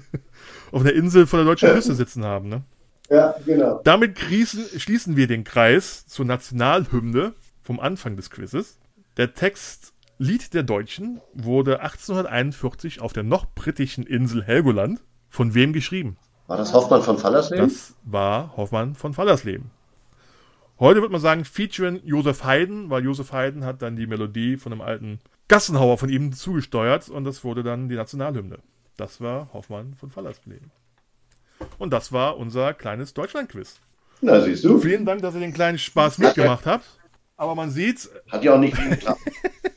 [0.72, 2.62] auf einer Insel vor der deutschen Küste sitzen haben, ne?
[3.12, 3.82] Ja, genau.
[3.84, 8.78] Damit schließen, schließen wir den Kreis zur Nationalhymne vom Anfang des Quizzes.
[9.18, 15.74] Der Text Lied der Deutschen wurde 1841 auf der noch britischen Insel Helgoland von wem
[15.74, 16.16] geschrieben?
[16.46, 17.68] War das Hoffmann von Fallersleben?
[17.68, 19.70] Das war Hoffmann von Fallersleben.
[20.78, 24.72] Heute würde man sagen, featuring Josef Haydn, weil Josef Haydn hat dann die Melodie von
[24.72, 28.58] einem alten Gassenhauer von ihm zugesteuert und das wurde dann die Nationalhymne.
[28.96, 30.70] Das war Hoffmann von Fallersleben.
[31.82, 33.80] Und das war unser kleines Deutschland-Quiz.
[34.20, 34.78] Na, siehst du.
[34.78, 36.84] Vielen Dank, dass ihr den kleinen Spaß mitgemacht habt.
[37.36, 39.20] Aber man sieht, Hat ja auch nicht viel geklappt.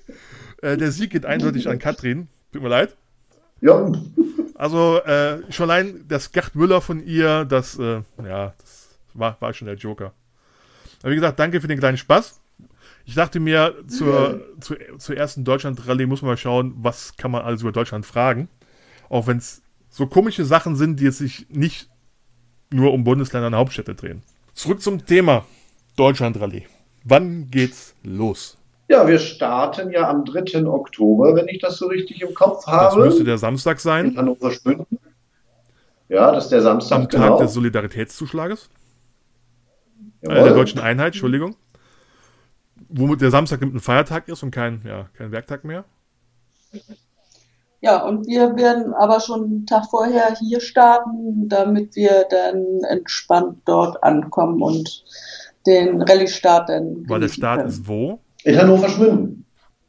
[0.62, 2.28] äh, der Sieg geht eindeutig an Katrin.
[2.54, 2.96] Tut mir leid.
[3.60, 3.92] ja,
[4.54, 9.52] Also äh, schon allein das Gerd Müller von ihr, das, äh, ja, das war, war
[9.56, 10.14] schon der Joker.
[11.02, 12.40] Aber wie gesagt, danke für den kleinen Spaß.
[13.06, 17.42] Ich dachte mir, zur, zur, zur ersten Deutschland-Rallye muss man mal schauen, was kann man
[17.42, 18.48] alles über Deutschland fragen.
[19.10, 21.90] Auch wenn es so komische Sachen sind, die jetzt sich nicht
[22.72, 24.24] nur um Bundesländer und Hauptstädte drehen.
[24.54, 25.46] Zurück zum Thema
[25.96, 26.64] Deutschland-Rallye.
[27.04, 28.58] Wann geht's los?
[28.88, 30.66] ja, wir starten ja am 3.
[30.68, 33.06] Oktober, wenn ich das so richtig im Kopf Das habe.
[33.06, 35.00] müsste der Samstag in sein, Hannover Schwinden.
[36.08, 37.40] Ja, das ist der Samstag, am Tag genau.
[37.40, 38.70] des Solidaritätszuschlages.
[40.22, 41.56] Äh, der deutschen Einheit, Entschuldigung.
[42.90, 45.86] Womit der Samstag ein Feiertag ist und kein, ja, kein Werktag mehr.
[47.86, 53.60] Ja, und wir werden aber schon einen Tag vorher hier starten, damit wir dann entspannt
[53.66, 55.04] dort ankommen und
[55.68, 57.70] den Rallye-Start dann Weil der Start können.
[57.70, 58.20] ist wo?
[58.44, 59.46] In Hannover Schwinden.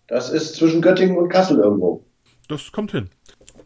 [0.09, 2.05] Das ist zwischen Göttingen und Kassel irgendwo.
[2.49, 3.09] Das kommt hin.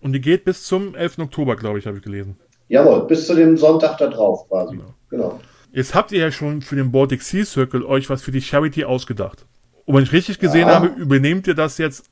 [0.00, 1.18] Und die geht bis zum 11.
[1.18, 2.36] Oktober, glaube ich, habe ich gelesen.
[2.68, 4.76] Jawohl, bis zu dem Sonntag da drauf quasi.
[4.76, 4.94] Genau.
[5.10, 5.40] Genau.
[5.72, 8.84] Jetzt habt ihr ja schon für den Baltic Sea Circle euch was für die Charity
[8.84, 9.44] ausgedacht.
[9.86, 10.74] Und wenn ich richtig gesehen Ja.
[10.76, 12.04] habe, übernehmt ihr das jetzt,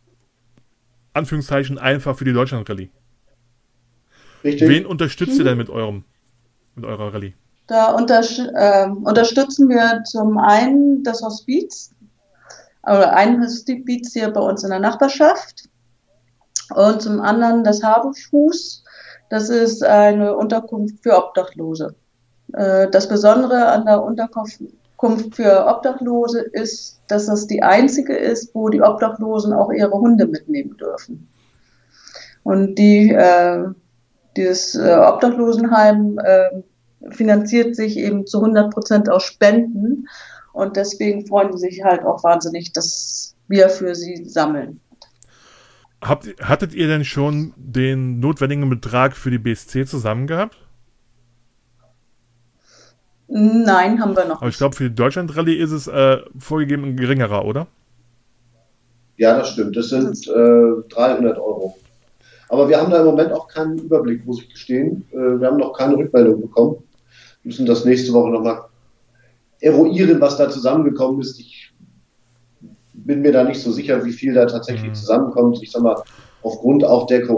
[1.12, 2.90] Anführungszeichen, einfach für die Deutschland Rallye.
[4.44, 4.68] Richtig?
[4.68, 6.04] Wen unterstützt ihr denn mit eurem,
[6.74, 7.34] mit eurer Rallye?
[7.66, 11.94] Da untersch ähm, unterstützen wir zum einen das Hospiz,
[12.82, 15.68] oder ein Hospiz hier bei uns in der Nachbarschaft
[16.74, 18.84] und zum anderen das Habefuß.
[19.30, 21.94] Das ist eine Unterkunft für Obdachlose.
[22.54, 24.60] Äh, das Besondere an der Unterkunft
[25.32, 30.76] für Obdachlose ist, dass das die einzige ist, wo die Obdachlosen auch ihre Hunde mitnehmen
[30.76, 31.28] dürfen.
[32.42, 33.64] Und die, äh,
[34.36, 36.62] dieses äh, Obdachlosenheim äh,
[37.10, 40.08] finanziert sich eben zu 100 Prozent aus Spenden.
[40.52, 44.80] Und deswegen freuen sie sich halt auch wahnsinnig, dass wir für sie sammeln.
[46.02, 50.56] Habt, hattet ihr denn schon den notwendigen Betrag für die BSC zusammen gehabt?
[53.28, 56.84] Nein, haben wir noch Aber ich glaube, für die Deutschland Rallye ist es äh, vorgegeben
[56.84, 57.66] ein geringerer, oder?
[59.18, 59.76] Ja, das stimmt.
[59.76, 61.76] Das sind äh, 300 Euro.
[62.48, 65.04] Aber wir haben da im Moment auch keinen Überblick, muss ich gestehen.
[65.12, 66.76] Äh, wir haben noch keine Rückmeldung bekommen.
[67.42, 68.62] Wir müssen das nächste Woche nochmal
[69.60, 71.38] eruieren, was da zusammengekommen ist.
[71.38, 71.72] Ich
[72.94, 74.94] bin mir da nicht so sicher, wie viel da tatsächlich Mhm.
[74.94, 75.62] zusammenkommt.
[75.62, 76.02] Ich sag mal,
[76.42, 77.28] aufgrund auch der Ist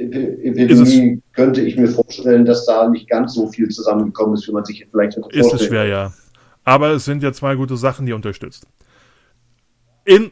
[0.00, 4.64] Corona-Epidemie könnte ich mir vorstellen, dass da nicht ganz so viel zusammengekommen ist, wie man
[4.64, 6.12] sich vielleicht hätte Ist es vorstellen schwer, ja.
[6.64, 8.66] Aber es sind ja zwei gute Sachen, die unterstützt.
[10.04, 10.30] In,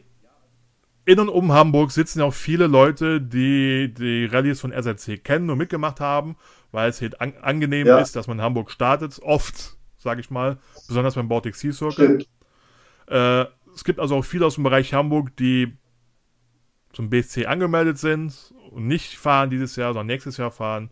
[1.04, 5.48] in und um Hamburg sitzen ja auch viele Leute, die die Rallyes von SRC kennen
[5.50, 6.36] und mitgemacht haben,
[6.72, 7.98] weil es halt an, angenehm Ja.
[7.98, 9.18] ist, dass man in Hamburg startet.
[9.22, 12.24] Oft, sage ich mal, besonders beim Baltic Sea Circle.
[13.08, 15.76] Äh, es gibt also auch viele aus dem Bereich Hamburg, die
[16.92, 20.90] zum BSC angemeldet sind und nicht fahren dieses Jahr, sondern nächstes Jahr fahren.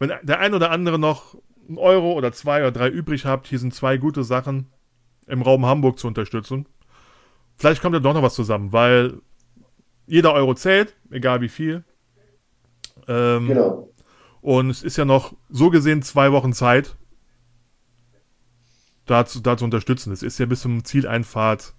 [0.00, 1.36] Wenn der ein oder andere noch
[1.68, 4.66] einen Euro oder zwei oder drei übrig habt, hier sind zwei gute Sachen
[5.28, 6.66] im Raum Hamburg zu unterstützen.
[7.56, 9.20] Vielleicht kommt ja doch noch was zusammen, weil
[10.06, 11.84] jeder Euro zählt, egal wie viel.
[13.06, 13.88] Ähm, Genau.
[14.40, 16.96] und es ist ja noch so gesehen zwei Wochen Zeit,
[19.06, 20.12] da zu, da zu unterstützen.
[20.12, 21.72] Es ist ja bis zum Zieleinfahrt,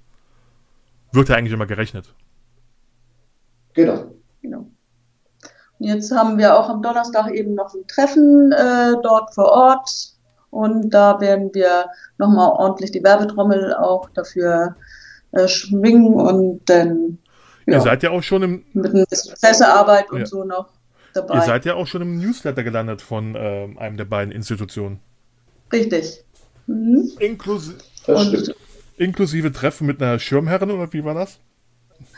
[1.12, 2.14] wird ja eigentlich immer gerechnet.
[3.74, 3.98] Genau.
[3.98, 4.11] Genau.
[5.84, 9.90] Jetzt haben wir auch am Donnerstag eben noch ein Treffen äh, dort vor Ort.
[10.52, 11.86] Und da werden wir
[12.18, 14.76] nochmal ordentlich die Werbetrommel auch dafür
[15.32, 17.18] äh, schwingen und dann
[17.66, 20.26] ja, Ihr seid ja auch schon im, mit ein bisschen Pressearbeit und Ja.
[20.26, 20.68] so noch
[21.14, 21.36] dabei.
[21.36, 25.00] ihr seid ja auch schon im Newsletter gelandet von ähm, einem der beiden Institutionen.
[25.72, 26.24] Richtig.
[26.68, 27.12] Mhm.
[27.20, 27.74] Inklusi
[28.08, 28.56] Und
[28.98, 31.40] inklusive Treffen mit einer Schirmherrin oder wie war das?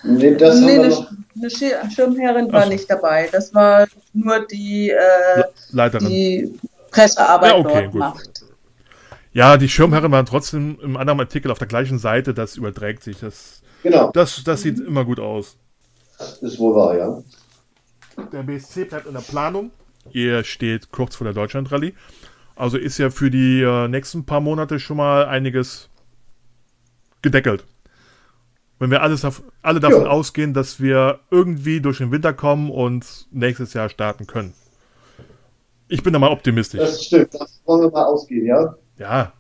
[0.04, 1.12] Nee, das nee, haben wir eine, noch.
[1.36, 2.72] eine Schir- Schirmherrin war Ach so.
[2.72, 3.30] nicht dabei.
[3.32, 6.08] Das war nur die, äh, Le- Leiterin.
[6.10, 6.60] die
[6.92, 8.00] Pressearbeit Ja, okay, dort gut.
[8.00, 8.44] macht.
[9.32, 13.20] Ja, die Schirmherren waren trotzdem im anderen Artikel auf der gleichen Seite, das überträgt sich.
[13.20, 15.58] Das, Genau, das, das sieht immer gut aus.
[16.42, 17.22] ist wohl wahr, ja.
[18.32, 19.72] Der BSC bleibt in der Planung.
[20.12, 21.94] Ihr steht kurz vor der Deutschland-Rallye.
[22.56, 25.90] Also ist ja für die äh, nächsten paar Monate schon mal einiges
[27.24, 27.66] gedeckelt.
[28.80, 29.26] Wenn wir alles
[29.62, 30.10] alle davon Ja.
[30.10, 34.54] ausgehen, dass wir irgendwie durch den Winter kommen und nächstes Jahr starten können.
[35.88, 36.80] Ich bin da mal optimistisch.
[36.80, 37.34] Das stimmt.
[37.36, 38.76] Das wollen wir mal ausgehen, ja.
[38.98, 39.32] Ja.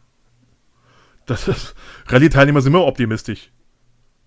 [1.26, 1.74] Das ist,
[2.08, 3.52] Rallye-Teilnehmer sind immer optimistisch.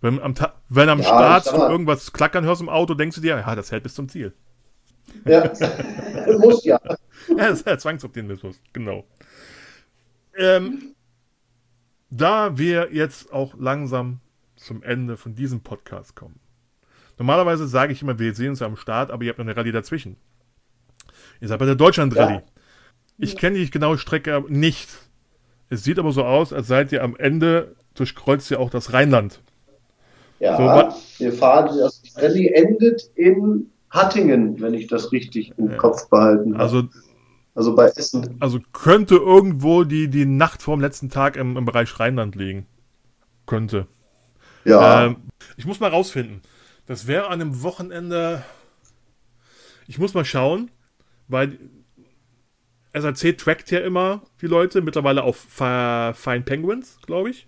[0.00, 3.22] Wenn am, Ta wenn am Ja, Start mal- irgendwas klackern hörst im Auto, denkst du
[3.22, 4.34] dir, ja, das hält bis zum Ziel.
[5.24, 5.50] Ja.
[6.38, 6.80] Muss ja.
[7.28, 9.04] Ja, das ist der Zwangsoptimismus, genau.
[10.36, 10.94] Ähm,
[12.10, 14.20] da wir jetzt auch langsam
[14.56, 16.40] zum Ende von diesem Podcast kommen.
[17.18, 19.72] Normalerweise sage ich immer, wir sehen uns am Start, aber ihr habt noch eine Rallye
[19.72, 20.16] dazwischen.
[21.40, 22.34] Ihr seid bei der Deutschland-Rallye.
[22.34, 22.42] Ja.
[23.18, 24.88] Ich kenne die genaue Strecke nicht.
[25.70, 29.40] Es sieht aber so aus, als seid ihr am Ende durchkreuzt ihr auch das Rheinland.
[30.38, 35.76] Ja, So, wir fahren, das Rallye endet in Hattingen, wenn ich das richtig im Ja.
[35.78, 36.62] Kopf behalten habe.
[36.62, 36.82] Also,
[37.54, 38.36] Also bei Essen.
[38.40, 42.66] also könnte irgendwo die, die Nacht vorm letzten Tag im, im Bereich Rheinland liegen.
[43.46, 43.86] Könnte.
[44.66, 45.16] Ja, Ähm,
[45.56, 46.42] ich muss mal rausfinden.
[46.86, 48.44] Das wäre an einem Wochenende.
[49.86, 50.70] Ich muss mal schauen,
[51.28, 51.58] weil
[52.94, 57.46] SAC trackt ja immer die Leute, mittlerweile auf Fi- Fine Penguins, glaube ich.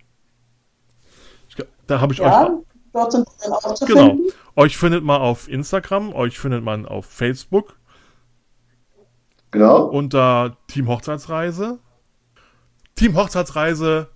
[1.48, 1.56] ich.
[1.56, 2.26] glaub, Da habe ich euch.
[2.26, 2.60] Ja,
[2.92, 4.08] dort sind wir auch zu Genau.
[4.08, 4.32] finden.
[4.56, 7.76] Euch findet man auf Instagram, euch findet man auf Facebook
[9.50, 9.84] genau.
[9.84, 11.78] unter Team Hochzeitsreise.
[12.96, 14.08] Team Hochzeitsreise,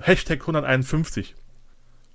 [0.00, 1.34] Hashtag 151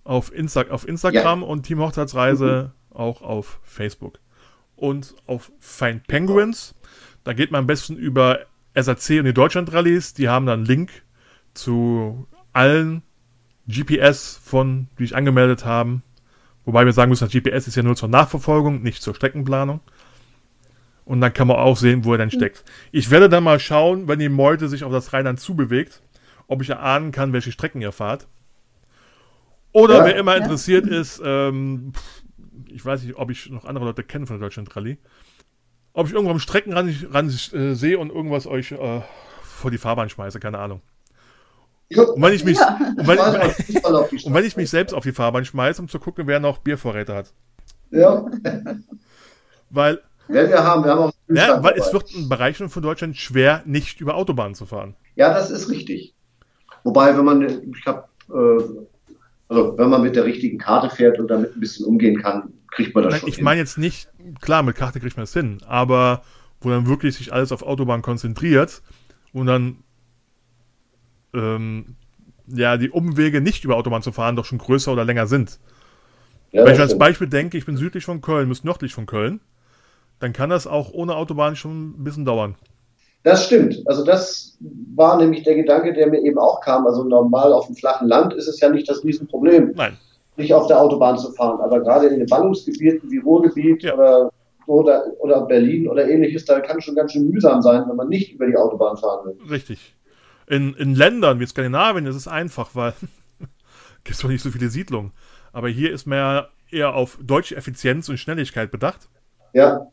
[0.03, 4.19] auf, Insta auf Instagram und Team Hochzeitsreise auch auf Facebook.
[4.75, 6.75] Und auf Fine Penguins,
[7.23, 8.39] da geht man am besten über
[8.75, 10.13] SAC und die Deutschland-Rallyes.
[10.13, 11.03] Die haben dann einen Link
[11.53, 13.03] zu allen
[13.67, 16.03] GPS von, die sich angemeldet haben.
[16.65, 19.81] Wobei wir sagen müssen, das GPS ist ja nur zur Nachverfolgung, nicht zur Streckenplanung.
[21.05, 22.63] Und dann kann man auch sehen, wo er dann steckt.
[22.91, 26.01] Ich werde dann mal schauen, wenn die Meute sich auf das Rheinland zubewegt,
[26.47, 28.27] ob ich erahnen kann, welche Strecken ihr fahrt.
[29.73, 30.05] Oder Ja.
[30.05, 30.43] wer immer Ja.
[30.43, 31.91] interessiert ist, ähm,
[32.67, 34.97] ich weiß nicht, ob ich noch andere Leute kenne von der Deutschland Rallye,
[35.93, 39.01] ob ich irgendwo am Streckenrand ran, äh, sehe und irgendwas euch äh,
[39.41, 40.81] vor die Fahrbahn schmeiße, keine Ahnung.
[41.89, 42.77] Ja, Und wenn ich mich, Ja.
[42.97, 43.19] und wenn,
[44.23, 47.13] und wenn ich mich selbst auf die Fahrbahn schmeiße, um zu gucken, wer noch Biervorräte
[47.13, 47.33] hat.
[47.91, 48.25] Ja,
[49.69, 50.83] Weil, werden wir haben.
[50.83, 54.55] Wir haben auch ja, weil es wird in Bereichen von Deutschland schwer, nicht über Autobahnen
[54.55, 54.95] zu fahren.
[55.15, 56.13] Ja, das ist richtig.
[56.83, 58.63] Wobei, wenn man, ich habe, äh,
[59.49, 62.95] also wenn man mit der richtigen Karte fährt und damit ein bisschen umgehen kann, kriegt
[62.95, 63.43] man das Nein, schon ich hin.
[63.43, 64.09] meine jetzt nicht,
[64.41, 66.23] klar, mit Karte kriegt man es hin, aber
[66.61, 68.81] wo dann wirklich sich alles auf Autobahn konzentriert
[69.33, 69.83] und dann
[71.33, 71.95] ähm,
[72.47, 75.59] ja die Umwege nicht über Autobahn zu fahren doch schon größer oder länger sind.
[76.51, 76.97] ja, Wenn ich das als.
[76.97, 79.41] Beispiel denke, ich bin südlich von Köln, müsste nördlich von Köln,
[80.19, 82.55] dann kann das auch ohne Autobahn schon ein bisschen dauern.
[83.23, 83.81] Das stimmt.
[83.85, 84.57] Also das
[84.95, 86.85] war nämlich der Gedanke, der mir eben auch kam.
[86.85, 89.97] Also normal auf dem flachen Land ist es ja nicht das Riesenproblem, Nein,
[90.35, 91.61] nicht auf der Autobahn zu fahren.
[91.61, 93.93] Aber gerade in den Ballungsgebieten wie Ruhrgebiet Ja.
[93.95, 94.31] oder,
[94.67, 98.09] oder, oder Berlin oder ähnliches, da kann es schon ganz schön mühsam sein, wenn man
[98.09, 99.49] nicht über die Autobahn fahren will.
[99.49, 99.95] richtig.
[100.47, 102.93] In, in Ländern wie Skandinavien ist es einfach, weil
[104.03, 105.11] gibt es doch nicht so viele Siedlungen.
[105.53, 109.07] Aber hier ist mehr eher auf deutsche Effizienz und Schnelligkeit bedacht.
[109.53, 109.87] Ja,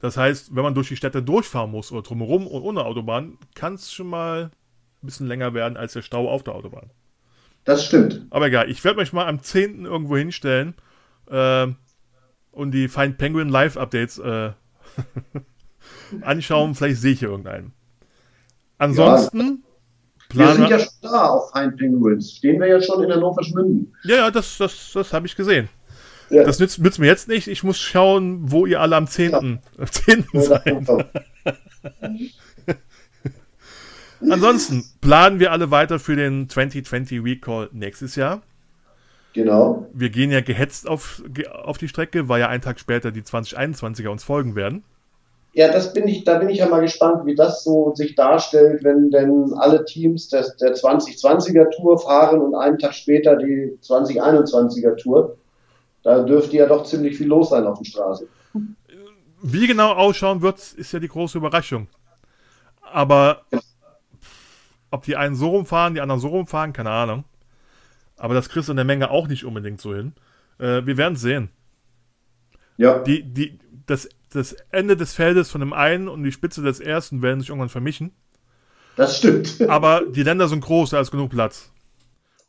[0.00, 3.74] Das heißt, wenn man durch die Städte durchfahren muss oder drumherum und ohne Autobahn, kann
[3.74, 4.50] es schon mal
[5.02, 6.90] ein bisschen länger werden als der Stau auf der Autobahn.
[7.64, 8.26] das stimmt.
[8.30, 9.84] Aber egal, ich werde mich mal am 10.
[9.86, 10.74] irgendwo hinstellen
[11.30, 11.76] ähm,
[12.52, 14.52] und die Find Penguin Live Updates äh,
[16.22, 16.74] anschauen.
[16.74, 17.72] Vielleicht sehe ich hier irgendeinen.
[18.78, 19.64] Ansonsten
[20.36, 20.70] Wir planen sind wir.
[20.70, 22.32] ja schon da auf Fine Penguins.
[22.32, 23.94] Stehen wir ja schon in Hannover Schmünden.
[24.02, 25.68] Ja, ja, das, das, das habe ich gesehen.
[26.30, 26.44] Ja.
[26.44, 27.48] Das nützt, nützt mir jetzt nicht.
[27.48, 29.34] Ich muss schauen, wo ihr alle am 10.
[29.34, 30.26] am 10.
[30.34, 30.86] seid.
[34.20, 38.42] Ansonsten planen wir alle weiter für den 2020 Recall nächstes Jahr.
[39.32, 39.86] Genau.
[39.92, 41.22] Wir gehen ja gehetzt auf,
[41.62, 44.82] auf die Strecke, weil ja einen Tag später die 2021er uns folgen werden.
[45.52, 48.84] Ja, das bin ich, da bin ich ja mal gespannt, wie das so sich darstellt,
[48.84, 54.96] wenn denn alle Teams des, der 2020er Tour fahren und einen Tag später die 2021er
[54.96, 55.36] Tour.
[56.02, 58.28] Da dürfte ja doch ziemlich viel los sein auf der Straße.
[59.42, 61.88] Wie genau ausschauen wird, ist ja die große Überraschung.
[62.80, 63.42] Aber
[64.90, 67.24] ob die einen so rumfahren, die anderen so rumfahren, keine Ahnung.
[68.16, 70.12] Aber das kriegst du in der Menge auch nicht unbedingt so hin.
[70.58, 71.50] Äh, wir werden sehen.
[72.76, 76.80] Ja, Die, die, das, das Ende des Feldes von dem einen und die Spitze des
[76.80, 78.12] ersten werden sich irgendwann vermischen.
[78.96, 79.60] das stimmt.
[79.68, 81.70] Aber die Länder sind groß, da ist genug Platz.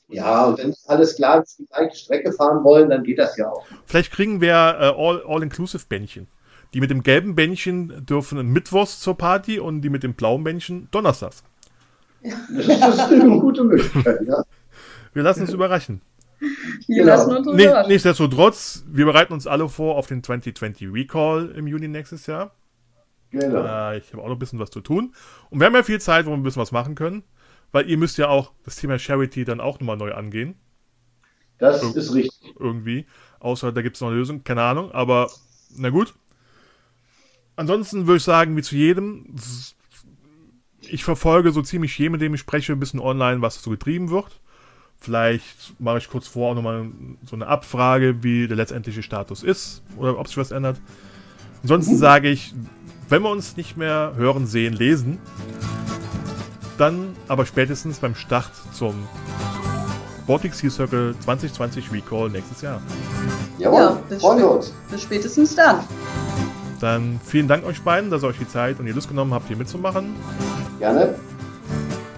[0.10, 3.50] Ja, und wenn alles klar ist, die gleiche Strecke fahren wollen, dann geht das ja
[3.50, 3.64] auch.
[3.86, 6.28] Vielleicht kriegen wir äh, All- All-Inclusive-Bändchen.
[6.74, 10.88] die mit dem gelben Bändchen dürfen mittwochs zur Party und die mit dem blauen Bändchen
[10.92, 11.44] donnerstags.
[12.24, 12.34] Das
[12.68, 14.44] ist, das ist eine gute Möglichkeit, ja.
[15.14, 16.02] Wir lassen uns überraschen.
[16.88, 17.06] Wir Genau.
[17.08, 17.92] lassen uns Nicht, überraschen.
[17.92, 22.52] nichtsdestotrotz, wir bereiten uns alle vor auf den 2020 Recall im Juni nächstes Jahr.
[23.32, 23.64] Genau.
[23.64, 25.14] Äh, ich habe auch noch ein bisschen was zu tun.
[25.50, 27.24] Und wir haben ja viel Zeit, wo wir ein bisschen was machen können.
[27.72, 30.56] Weil ihr müsst ja auch das Thema Charity dann auch nochmal neu angehen.
[31.58, 32.56] Das ist richtig.
[32.60, 33.06] Irgendwie.
[33.40, 34.44] Außer da gibt es noch eine Lösung.
[34.44, 34.92] Keine Ahnung.
[34.92, 35.30] Aber
[35.76, 36.14] na gut.
[37.56, 39.36] Ansonsten würde ich sagen, wie zu jedem,
[40.82, 44.10] ich verfolge so ziemlich jedem, mit dem ich spreche, ein bisschen online, was so getrieben
[44.10, 44.40] wird.
[45.02, 46.90] Vielleicht mache ich kurz vor auch nochmal
[47.26, 50.80] so eine Abfrage, wie der letztendliche Status ist oder ob sich was ändert.
[51.62, 52.54] Ansonsten sage ich,
[53.08, 55.18] wenn wir uns nicht mehr hören, sehen, lesen,
[56.78, 59.08] dann aber spätestens beim Start zum
[60.28, 62.82] Baltic Sea Circle 2020 Recall nächstes Jahr.
[63.58, 64.74] Jawohl, Ja, das freuen wir uns.
[64.92, 65.80] Bis spätestens dann.
[66.80, 69.48] Dann vielen Dank euch beiden, dass ihr euch die Zeit und die Lust genommen habt,
[69.48, 70.16] hier mitzumachen.
[70.80, 71.16] Gerne.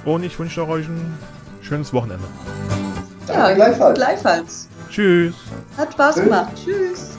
[0.06, 1.18] Und ich wünsche euch ein
[1.62, 2.26] schönes Wochenende.
[3.28, 3.98] Danke gleichfalls.
[3.98, 4.68] Gleichfalls.
[4.90, 5.36] Tschüss.
[5.78, 6.24] Hat Spaß Tschüss.
[6.24, 6.52] gemacht.
[6.56, 7.18] Tschüss.